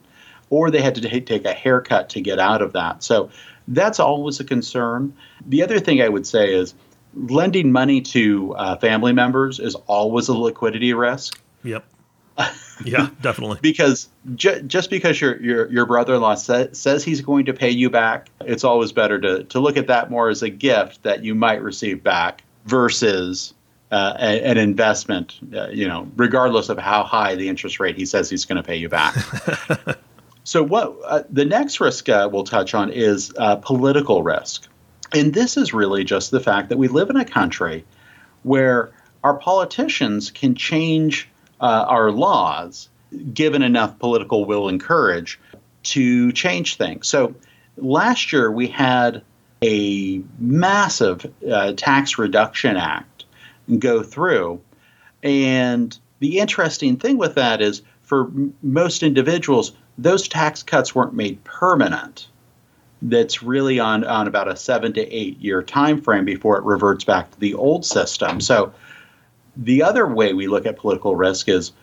or 0.50 0.72
they 0.72 0.82
had 0.82 0.96
to 0.96 1.02
t- 1.02 1.22
take 1.22 1.46
a 1.46 1.54
haircut 1.54 2.10
to 2.10 2.22
get 2.22 2.40
out 2.40 2.64
of 2.64 2.74
that. 2.74 3.04
So 3.04 3.30
That's 3.68 4.00
always 4.00 4.40
a 4.40 4.44
concern. 4.46 5.14
The 5.46 5.64
other 5.64 5.80
thing 5.80 6.02
I 6.02 6.08
would 6.08 6.26
say 6.26 6.54
is 6.54 6.74
lending 7.18 7.72
money 7.72 8.02
to 8.02 8.54
uh, 8.56 8.78
family 8.78 9.14
members 9.14 9.60
is 9.60 9.76
always 9.88 10.28
a 10.28 10.34
liquidity 10.34 10.94
risk. 10.94 11.40
Yep. 11.64 11.86
yeah, 12.86 13.10
definitely. 13.22 13.58
because 13.62 14.10
ju- 14.36 14.62
just 14.62 14.92
because 14.92 15.20
your 15.20 15.42
your, 15.42 15.72
your 15.72 15.86
brother-in-law 15.86 16.36
sa- 16.36 16.68
says 16.72 17.04
he's 17.04 17.22
going 17.22 17.46
to 17.46 17.54
pay 17.54 17.72
you 17.72 17.90
back, 17.90 18.30
it's 18.42 18.64
always 18.64 18.92
better 18.92 19.20
to 19.20 19.44
to 19.46 19.60
look 19.60 19.78
at 19.78 19.88
that 19.88 20.12
more 20.12 20.30
as 20.30 20.44
a 20.44 20.50
gift 20.50 21.02
that 21.04 21.24
you 21.24 21.34
might 21.34 21.62
receive 21.62 22.04
back 22.04 22.44
versus 22.66 23.54
uh, 23.92 24.14
a, 24.20 24.44
an 24.46 24.58
investment. 24.58 25.40
Uh, 25.54 25.70
you 25.70 25.88
know, 25.88 26.08
regardless 26.16 26.70
of 26.70 26.78
how 26.78 27.04
high 27.04 27.36
the 27.36 27.50
interest 27.50 27.80
rate 27.80 27.96
he 27.96 28.06
says 28.06 28.30
he's 28.30 28.46
going 28.46 28.58
to 28.58 28.64
pay 28.64 28.76
you 28.76 28.90
back. 28.90 29.16
so, 30.44 30.62
what 30.62 30.96
uh, 31.06 31.24
the 31.30 31.46
next 31.46 31.80
risk 31.80 32.08
uh, 32.10 32.30
we'll 32.32 32.44
touch 32.44 32.76
on 32.76 32.92
is 32.92 33.34
uh, 33.38 33.56
political 33.56 34.22
risk, 34.22 34.68
and 35.14 35.34
this 35.34 35.58
is 35.58 35.74
really 35.74 36.04
just 36.04 36.32
the 36.32 36.40
fact 36.40 36.70
that 36.70 36.78
we 36.78 36.88
live 36.88 37.10
in 37.10 37.18
a 37.18 37.26
country 37.26 37.86
where 38.44 38.92
our 39.24 39.36
politicians 39.36 40.32
can 40.32 40.56
change 40.56 41.30
uh, 41.60 41.86
our 41.88 42.12
laws, 42.12 42.90
given 43.34 43.62
enough 43.62 43.98
political 44.00 44.46
will 44.46 44.70
and 44.70 44.82
courage 44.82 45.40
to 45.84 46.32
change 46.34 46.76
things. 46.76 47.08
So 47.08 47.36
last 47.78 48.32
year 48.34 48.52
we 48.52 48.68
had 48.68 49.24
a 49.64 50.22
massive 50.40 51.32
uh, 51.50 51.74
tax 51.76 52.18
reduction 52.18 52.78
act 52.78 53.26
go 53.80 54.04
through. 54.04 54.62
And 55.24 55.98
the 56.20 56.40
interesting 56.40 56.98
thing 56.98 57.18
with 57.18 57.36
that 57.36 57.62
is 57.62 57.82
for 58.04 58.26
m- 58.26 58.54
most 58.62 59.04
individuals, 59.04 59.72
those 59.98 60.28
tax 60.28 60.64
cuts 60.64 60.94
weren't 60.94 61.14
made 61.14 61.44
permanent. 61.44 62.28
That's 63.02 63.44
really 63.44 63.80
on, 63.80 64.04
on 64.04 64.28
about 64.28 64.48
a 64.48 64.56
seven 64.56 64.94
to 64.94 65.02
eight 65.14 65.40
year 65.40 65.62
time 65.62 66.02
frame 66.02 66.26
before 66.26 66.58
it 66.58 66.64
reverts 66.64 67.04
back 67.04 67.32
to 67.32 67.40
the 67.40 67.54
old 67.54 67.86
system. 67.86 68.42
So 68.42 68.74
the 69.56 69.84
other 69.84 70.08
way 70.08 70.34
we 70.34 70.48
look 70.48 70.66
at 70.66 70.78
political 70.78 71.16
risk 71.16 71.50
is 71.50 71.74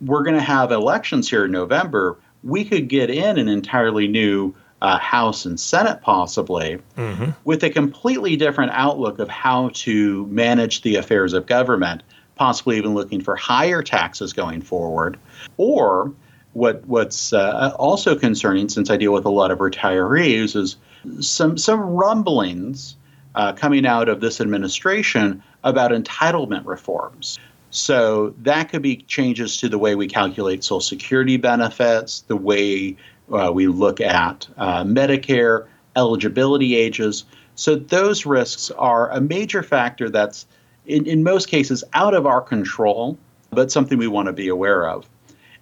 we're 0.00 0.22
going 0.22 0.36
to 0.36 0.42
have 0.42 0.72
elections 0.72 1.28
here 1.28 1.44
in 1.44 1.50
November. 1.50 2.18
We 2.42 2.64
could 2.64 2.88
get 2.88 3.10
in 3.10 3.38
an 3.38 3.48
entirely 3.48 4.06
new 4.06 4.54
uh, 4.82 4.98
House 4.98 5.46
and 5.46 5.58
Senate, 5.58 6.02
possibly, 6.02 6.78
mm-hmm. 6.96 7.30
with 7.44 7.62
a 7.64 7.70
completely 7.70 8.36
different 8.36 8.72
outlook 8.72 9.18
of 9.18 9.28
how 9.28 9.70
to 9.72 10.26
manage 10.26 10.82
the 10.82 10.96
affairs 10.96 11.32
of 11.32 11.46
government, 11.46 12.02
possibly 12.34 12.76
even 12.76 12.92
looking 12.94 13.22
for 13.22 13.34
higher 13.34 13.82
taxes 13.82 14.32
going 14.32 14.60
forward. 14.60 15.18
Or 15.56 16.12
what 16.54 16.84
what's 16.86 17.32
uh, 17.32 17.74
also 17.78 18.16
concerning, 18.16 18.68
since 18.68 18.90
I 18.90 18.96
deal 18.96 19.12
with 19.12 19.26
a 19.26 19.30
lot 19.30 19.50
of 19.50 19.58
retirees, 19.58 20.56
is 20.56 20.76
some 21.20 21.58
some 21.58 21.80
rumblings 21.80 22.96
uh, 23.34 23.52
coming 23.52 23.86
out 23.86 24.08
of 24.08 24.20
this 24.20 24.40
administration 24.40 25.42
about 25.62 25.90
entitlement 25.90 26.64
reforms. 26.64 27.38
So 27.70 28.34
that 28.42 28.70
could 28.70 28.82
be 28.82 28.98
changes 28.98 29.56
to 29.58 29.68
the 29.68 29.78
way 29.78 29.96
we 29.96 30.06
calculate 30.06 30.62
Social 30.62 30.80
Security 30.80 31.36
benefits, 31.36 32.20
the 32.20 32.36
way 32.36 32.96
uh, 33.32 33.50
we 33.52 33.66
look 33.66 34.00
at 34.00 34.48
uh, 34.56 34.84
Medicare, 34.84 35.66
eligibility 35.96 36.76
ages. 36.76 37.24
So 37.56 37.74
those 37.74 38.26
risks 38.26 38.70
are 38.72 39.10
a 39.10 39.20
major 39.20 39.62
factor 39.62 40.08
that's, 40.08 40.46
in, 40.86 41.06
in 41.06 41.24
most 41.24 41.48
cases, 41.48 41.82
out 41.94 42.14
of 42.14 42.26
our 42.26 42.40
control, 42.40 43.18
but 43.50 43.72
something 43.72 43.98
we 43.98 44.08
want 44.08 44.26
to 44.26 44.32
be 44.32 44.46
aware 44.46 44.88
of. 44.88 45.08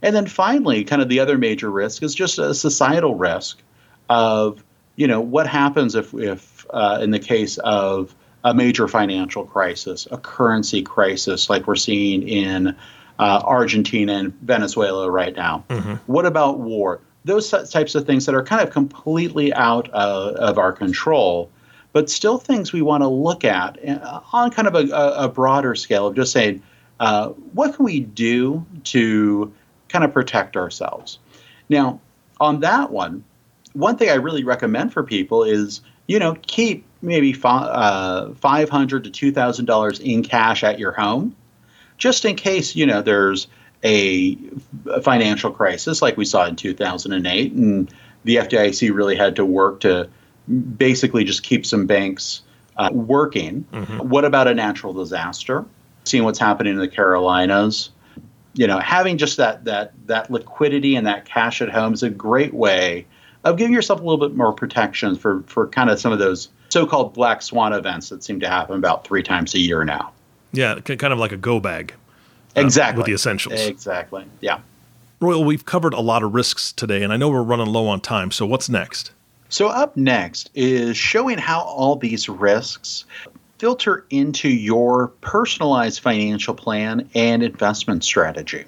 And 0.02 0.16
then 0.16 0.26
finally, 0.26 0.84
kind 0.84 1.00
of 1.00 1.08
the 1.08 1.20
other 1.20 1.38
major 1.38 1.70
risk 1.70 2.02
is 2.02 2.14
just 2.14 2.38
a 2.38 2.54
societal 2.54 3.14
risk 3.14 3.58
of, 4.10 4.62
you 4.96 5.06
know, 5.06 5.20
what 5.20 5.46
happens 5.46 5.94
if, 5.94 6.12
if 6.14 6.66
uh, 6.70 6.98
in 7.00 7.12
the 7.12 7.18
case 7.18 7.58
of 7.58 8.14
a 8.44 8.52
major 8.52 8.88
financial 8.88 9.44
crisis, 9.44 10.08
a 10.10 10.18
currency 10.18 10.82
crisis 10.82 11.48
like 11.48 11.66
we're 11.66 11.76
seeing 11.76 12.26
in 12.28 12.76
uh, 13.18 13.40
Argentina 13.44 14.14
and 14.14 14.34
Venezuela 14.40 15.08
right 15.10 15.36
now? 15.36 15.64
Mm-hmm. 15.68 15.94
What 16.06 16.26
about 16.26 16.58
war? 16.58 17.00
Those 17.24 17.50
types 17.70 17.94
of 17.94 18.04
things 18.04 18.26
that 18.26 18.34
are 18.34 18.42
kind 18.42 18.66
of 18.66 18.72
completely 18.72 19.54
out 19.54 19.88
uh, 19.92 20.32
of 20.36 20.58
our 20.58 20.72
control, 20.72 21.48
but 21.92 22.10
still 22.10 22.38
things 22.38 22.72
we 22.72 22.82
want 22.82 23.02
to 23.02 23.08
look 23.08 23.44
at 23.44 23.78
uh, 23.88 24.20
on 24.32 24.50
kind 24.50 24.66
of 24.66 24.74
a, 24.74 24.88
a 24.90 25.28
broader 25.28 25.76
scale 25.76 26.08
of 26.08 26.16
just 26.16 26.32
saying, 26.32 26.60
uh, 26.98 27.28
what 27.52 27.76
can 27.76 27.84
we 27.84 28.00
do 28.00 28.66
to 28.84 29.52
kind 29.92 30.04
of 30.04 30.12
protect 30.12 30.56
ourselves? 30.56 31.18
Now, 31.68 32.00
on 32.40 32.60
that 32.60 32.90
one, 32.90 33.24
one 33.72 33.96
thing 33.96 34.10
I 34.10 34.14
really 34.14 34.44
recommend 34.44 34.92
for 34.92 35.02
people 35.02 35.44
is, 35.44 35.80
you 36.06 36.18
know, 36.18 36.36
keep 36.42 36.84
maybe 37.00 37.32
five, 37.32 37.68
uh, 37.68 38.34
500 38.34 39.04
to 39.04 39.32
$2,000 39.32 40.00
in 40.00 40.22
cash 40.22 40.64
at 40.64 40.78
your 40.78 40.92
home, 40.92 41.34
just 41.98 42.24
in 42.24 42.36
case, 42.36 42.74
you 42.74 42.86
know, 42.86 43.02
there's 43.02 43.46
a, 43.84 44.38
a 44.86 45.00
financial 45.00 45.50
crisis 45.50 46.02
like 46.02 46.16
we 46.16 46.24
saw 46.24 46.46
in 46.46 46.56
2008. 46.56 47.52
And 47.52 47.92
the 48.24 48.36
FDIC 48.36 48.94
really 48.94 49.16
had 49.16 49.36
to 49.36 49.44
work 49.44 49.80
to 49.80 50.08
basically 50.76 51.24
just 51.24 51.42
keep 51.42 51.66
some 51.66 51.86
banks 51.86 52.42
uh, 52.76 52.90
working. 52.92 53.64
Mm-hmm. 53.72 54.08
What 54.08 54.24
about 54.24 54.48
a 54.48 54.54
natural 54.54 54.92
disaster? 54.92 55.64
Seeing 56.04 56.24
what's 56.24 56.38
happening 56.38 56.74
in 56.74 56.80
the 56.80 56.88
Carolinas, 56.88 57.90
you 58.54 58.66
know, 58.66 58.78
having 58.78 59.18
just 59.18 59.36
that 59.36 59.64
that 59.64 59.92
that 60.06 60.30
liquidity 60.30 60.96
and 60.96 61.06
that 61.06 61.24
cash 61.24 61.62
at 61.62 61.70
home 61.70 61.94
is 61.94 62.02
a 62.02 62.10
great 62.10 62.54
way 62.54 63.06
of 63.44 63.56
giving 63.56 63.72
yourself 63.72 64.00
a 64.00 64.02
little 64.02 64.28
bit 64.28 64.36
more 64.36 64.52
protection 64.52 65.16
for 65.16 65.42
for 65.46 65.66
kind 65.68 65.90
of 65.90 66.00
some 66.00 66.12
of 66.12 66.18
those 66.18 66.48
so-called 66.68 67.12
black 67.12 67.42
swan 67.42 67.72
events 67.72 68.08
that 68.08 68.24
seem 68.24 68.40
to 68.40 68.48
happen 68.48 68.76
about 68.76 69.06
three 69.06 69.22
times 69.22 69.54
a 69.54 69.58
year 69.58 69.84
now. 69.84 70.12
Yeah, 70.52 70.80
kind 70.80 71.12
of 71.12 71.18
like 71.18 71.32
a 71.32 71.36
go 71.36 71.60
bag. 71.60 71.94
Uh, 72.56 72.60
exactly. 72.60 72.98
With 72.98 73.06
the 73.06 73.14
essentials. 73.14 73.60
Exactly. 73.60 74.24
Yeah. 74.40 74.60
Royal, 75.20 75.44
we've 75.44 75.64
covered 75.64 75.94
a 75.94 76.00
lot 76.00 76.22
of 76.22 76.34
risks 76.34 76.72
today, 76.72 77.02
and 77.02 77.12
I 77.12 77.16
know 77.16 77.30
we're 77.30 77.42
running 77.42 77.66
low 77.66 77.86
on 77.86 78.00
time. 78.00 78.30
So 78.30 78.44
what's 78.44 78.68
next? 78.68 79.12
So 79.48 79.68
up 79.68 79.96
next 79.96 80.50
is 80.54 80.96
showing 80.96 81.38
how 81.38 81.60
all 81.60 81.96
these 81.96 82.28
risks 82.28 83.04
filter 83.62 84.04
into 84.10 84.48
your 84.48 85.06
personalized 85.20 86.00
financial 86.00 86.52
plan 86.52 87.08
and 87.14 87.44
investment 87.44 88.02
strategy. 88.02 88.64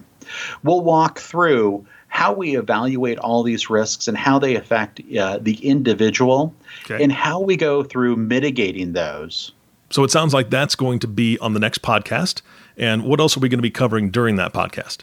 We'll 0.62 0.82
walk 0.82 1.18
through 1.18 1.84
how 2.06 2.32
we 2.32 2.56
evaluate 2.56 3.18
all 3.18 3.42
these 3.42 3.68
risks 3.68 4.06
and 4.06 4.16
how 4.16 4.38
they 4.38 4.54
affect 4.54 5.00
uh, 5.18 5.38
the 5.42 5.56
individual 5.66 6.54
okay. 6.84 7.02
and 7.02 7.10
how 7.10 7.40
we 7.40 7.56
go 7.56 7.82
through 7.82 8.14
mitigating 8.14 8.92
those. 8.92 9.50
So 9.90 10.04
it 10.04 10.12
sounds 10.12 10.32
like 10.32 10.48
that's 10.48 10.76
going 10.76 11.00
to 11.00 11.08
be 11.08 11.40
on 11.40 11.54
the 11.54 11.60
next 11.60 11.82
podcast. 11.82 12.42
And 12.76 13.02
what 13.02 13.18
else 13.18 13.36
are 13.36 13.40
we 13.40 13.48
going 13.48 13.58
to 13.58 13.62
be 13.62 13.72
covering 13.72 14.12
during 14.12 14.36
that 14.36 14.52
podcast? 14.52 14.98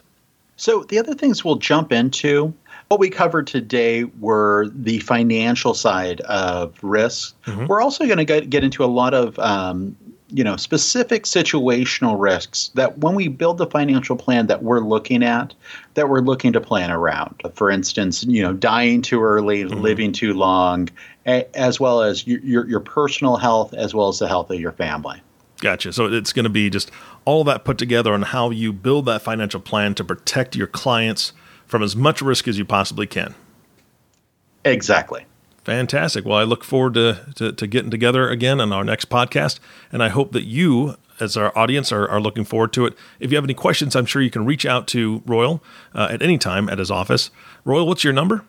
So 0.56 0.84
the 0.84 1.00
other 1.00 1.16
things 1.16 1.44
we'll 1.44 1.56
jump 1.56 1.92
into 1.92 2.54
what 2.92 3.00
we 3.00 3.10
covered 3.10 3.48
today 3.48 4.04
were 4.20 4.68
the 4.76 5.00
financial 5.00 5.74
side 5.74 6.20
of 6.22 6.78
risk. 6.84 7.42
Mm-hmm. 7.44 7.68
We're 7.68 7.80
also 7.80 8.06
going 8.06 8.18
to 8.18 8.42
get 8.42 8.66
into 8.66 8.84
a 8.84 8.86
lot 8.86 9.14
of 9.14 9.40
um, 9.40 9.96
you 10.28 10.44
know 10.44 10.58
specific 10.58 11.24
situational 11.24 12.20
risks 12.20 12.70
that 12.76 12.98
when 12.98 13.16
we 13.16 13.30
build 13.30 13.60
the 13.60 13.68
financial 13.68 14.18
plan 14.18 14.48
that 14.48 14.62
we're 14.62 14.82
looking 14.82 15.24
at 15.24 15.54
that 15.94 16.10
we're 16.10 16.20
looking 16.20 16.52
to 16.52 16.60
plan 16.62 16.90
around 16.90 17.42
for 17.54 17.70
instance 17.70 18.24
you 18.24 18.42
know 18.42 18.54
dying 18.54 19.02
too 19.02 19.22
early 19.22 19.64
mm-hmm. 19.66 19.82
living 19.82 20.14
too 20.14 20.34
long 20.34 20.88
a, 21.28 21.46
as 21.54 21.82
well 21.82 22.02
as 22.02 22.26
your, 22.26 22.40
your, 22.40 22.66
your 22.66 22.80
personal 22.80 23.36
health 23.36 23.74
as 23.74 23.94
well 23.94 24.08
as 24.08 24.20
the 24.20 24.28
health 24.28 24.50
of 24.50 24.58
your 24.58 24.72
family 24.72 25.22
gotcha 25.60 25.92
so 25.92 26.06
it's 26.06 26.32
going 26.32 26.46
to 26.46 26.50
be 26.50 26.70
just 26.70 26.92
all 27.26 27.44
that 27.44 27.66
put 27.66 27.78
together 27.78 28.14
on 28.14 28.22
how 28.22 28.52
you 28.52 28.72
build 28.72 29.06
that 29.06 29.22
financial 29.22 29.60
plan 29.60 29.94
to 29.94 30.04
protect 30.06 30.56
your 30.56 30.68
clients 30.68 31.34
from 31.72 31.82
as 31.82 31.96
much 31.96 32.22
risk 32.22 32.48
as 32.48 32.58
you 32.58 32.66
possibly 32.66 33.08
can 33.08 33.34
exactly 34.66 35.26
Fantastic. 35.64 36.26
Well, 36.26 36.40
I 36.40 36.44
look 36.44 36.64
forward 36.64 36.96
to, 36.96 37.34
to, 37.36 37.52
to, 37.52 37.68
getting 37.68 37.92
together 37.92 38.28
again 38.28 38.60
on 38.60 38.74
our 38.74 38.84
next 38.84 39.10
podcast. 39.10 39.60
And 39.92 40.02
I 40.02 40.10
hope 40.10 40.32
that 40.32 40.44
you, 40.44 40.96
as 41.20 41.38
our 41.38 41.56
audience, 41.56 41.92
are, 41.92 42.10
are 42.10 42.20
looking 42.20 42.46
forward 42.46 42.74
to 42.74 42.88
it. 42.88 42.96
If 43.20 43.30
you 43.30 43.38
have 43.38 43.44
any 43.44 43.54
questions, 43.54 43.96
I'm 43.96 44.08
sure 44.08 44.24
you 44.24 44.32
can 44.32 44.44
reach 44.44 44.66
out 44.66 44.88
to 44.88 45.22
Royal 45.28 45.62
uh, 45.94 46.08
at 46.10 46.24
any 46.24 46.40
time 46.40 46.68
at 46.68 46.80
his 46.80 46.90
office. 46.90 47.30
Royal, 47.64 47.86
what's 47.86 48.04
your 48.04 48.12
number? 48.12 48.44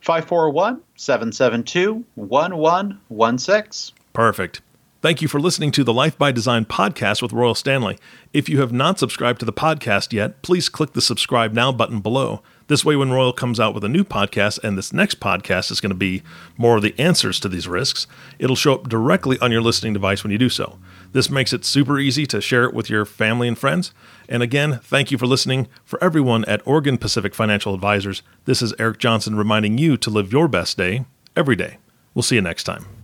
541 0.00 0.82
772 0.96 2.04
1116. 2.14 3.96
Perfect. 4.12 4.60
Thank 5.00 5.22
you 5.22 5.28
for 5.28 5.38
listening 5.38 5.70
to 5.72 5.84
the 5.84 5.92
Life 5.92 6.18
by 6.18 6.32
Design 6.32 6.64
podcast 6.64 7.22
with 7.22 7.32
Royal 7.32 7.54
Standley. 7.54 8.00
If 8.32 8.48
you 8.48 8.58
have 8.58 8.72
not 8.72 8.98
subscribed 8.98 9.38
to 9.38 9.46
the 9.46 9.52
podcast 9.52 10.12
yet, 10.12 10.42
please 10.42 10.68
click 10.68 10.92
the 10.92 11.00
subscribe 11.00 11.52
now 11.52 11.70
button 11.70 12.00
below. 12.00 12.42
This 12.66 12.84
way, 12.84 12.96
when 12.96 13.12
Royal 13.12 13.32
comes 13.32 13.60
out 13.60 13.74
with 13.74 13.84
a 13.84 13.88
new 13.88 14.02
podcast, 14.02 14.58
and 14.64 14.76
this 14.76 14.92
next 14.92 15.20
podcast 15.20 15.70
is 15.70 15.80
going 15.80 15.90
to 15.90 15.96
be 15.96 16.24
more 16.56 16.74
of 16.74 16.82
the 16.82 16.98
answers 16.98 17.38
to 17.40 17.48
these 17.48 17.68
risks, 17.68 18.08
it'll 18.40 18.56
show 18.56 18.74
up 18.74 18.88
directly 18.88 19.38
on 19.38 19.52
your 19.52 19.62
listening 19.62 19.92
device 19.92 20.24
when 20.24 20.32
you 20.32 20.38
do 20.38 20.48
so. 20.48 20.80
This 21.12 21.30
makes 21.30 21.52
it 21.52 21.64
super 21.64 22.00
easy 22.00 22.26
to 22.26 22.40
share 22.40 22.64
it 22.64 22.74
with 22.74 22.90
your 22.90 23.04
family 23.04 23.46
and 23.46 23.56
friends. 23.56 23.94
And 24.28 24.42
again, 24.42 24.80
thank 24.82 25.12
you 25.12 25.16
for 25.16 25.28
listening. 25.28 25.68
For 25.84 26.02
everyone 26.02 26.44
at 26.46 26.66
Oregon 26.66 26.98
Pacific 26.98 27.36
Financial 27.36 27.72
Advisors, 27.72 28.22
this 28.46 28.60
is 28.60 28.74
Eric 28.80 28.98
Johnson 28.98 29.36
reminding 29.36 29.78
you 29.78 29.96
to 29.96 30.10
live 30.10 30.32
your 30.32 30.48
best 30.48 30.76
day 30.76 31.04
every 31.36 31.54
day. 31.54 31.78
We'll 32.14 32.24
see 32.24 32.34
you 32.34 32.42
next 32.42 32.64
time. 32.64 32.97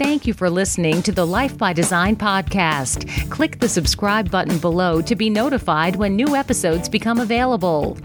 Thank 0.00 0.26
you 0.26 0.32
for 0.32 0.48
listening 0.48 1.02
to 1.02 1.12
the 1.12 1.26
Life 1.26 1.58
by 1.58 1.74
Design 1.74 2.16
podcast. 2.16 3.06
Click 3.28 3.58
the 3.58 3.68
subscribe 3.68 4.30
button 4.30 4.58
below 4.58 5.02
to 5.02 5.14
be 5.14 5.28
notified 5.28 5.94
when 5.96 6.16
new 6.16 6.34
episodes 6.34 6.88
become 6.88 7.20
available. 7.20 7.98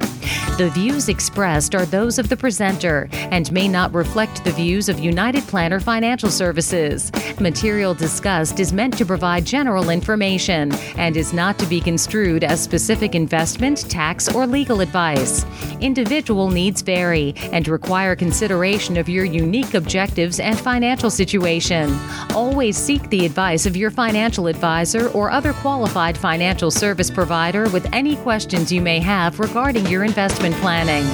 The 0.57 0.71
views 0.73 1.09
expressed 1.09 1.75
are 1.75 1.85
those 1.85 2.17
of 2.17 2.29
the 2.29 2.37
presenter 2.37 3.09
and 3.13 3.51
may 3.51 3.67
not 3.67 3.93
reflect 3.93 4.45
the 4.45 4.53
views 4.53 4.87
of 4.87 4.99
United 4.99 5.43
Planner 5.43 5.81
Financial 5.81 6.29
Services. 6.29 7.11
Material 7.41 7.93
discussed 7.93 8.61
is 8.61 8.71
meant 8.71 8.97
to 8.97 9.05
provide 9.05 9.45
general 9.45 9.89
information 9.89 10.73
and 10.95 11.17
is 11.17 11.33
not 11.33 11.59
to 11.59 11.65
be 11.65 11.81
construed 11.81 12.45
as 12.45 12.63
specific 12.63 13.15
investment, 13.15 13.89
tax, 13.89 14.33
or 14.33 14.47
legal 14.47 14.79
advice. 14.79 15.45
Individual 15.81 16.49
needs 16.49 16.81
vary 16.81 17.33
and 17.51 17.67
require 17.67 18.15
consideration 18.15 18.95
of 18.95 19.09
your 19.09 19.25
unique 19.25 19.73
objectives 19.73 20.39
and 20.39 20.57
financial 20.57 21.09
situation. 21.09 21.84
Always 22.33 22.77
seek 22.77 23.09
the 23.09 23.25
advice 23.25 23.65
of 23.65 23.75
your 23.75 23.91
financial 23.91 24.47
advisor 24.47 25.09
or 25.09 25.31
other 25.31 25.53
qualified 25.53 26.17
financial 26.17 26.71
service 26.71 27.09
provider 27.09 27.69
with 27.69 27.87
any 27.93 28.15
questions 28.17 28.71
you 28.71 28.81
may 28.81 28.99
have 28.99 29.39
regarding 29.39 29.85
your 29.87 30.03
investment 30.03 30.55
planning. 30.55 31.05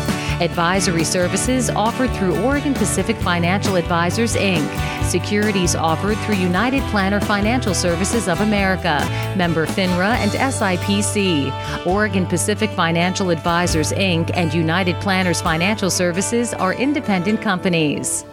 Advisory 0.42 1.04
services 1.04 1.70
offered 1.70 2.10
through 2.14 2.36
Oregon 2.44 2.74
Pacific 2.74 3.16
Financial 3.18 3.76
Advisors, 3.76 4.36
Inc. 4.36 4.68
Securities 5.04 5.76
offered 5.76 6.18
through 6.20 6.36
United 6.36 6.82
Planner 6.90 7.20
Financial 7.20 7.76
Services 7.76 8.28
of 8.28 8.42
America, 8.42 9.06
member 9.38 9.68
FINRA 9.68 10.16
and 10.16 10.32
SIPC. 10.32 11.86
Oregon 11.86 12.26
Pacific 12.26 12.72
Financial 12.72 13.30
Advisors, 13.30 13.92
Inc. 13.92 14.32
and 14.34 14.52
United 14.52 14.96
Planners 14.96 15.42
Financial 15.42 15.92
Services 15.92 16.56
are 16.56 16.74
independent 16.74 17.40
companies. 17.40 18.26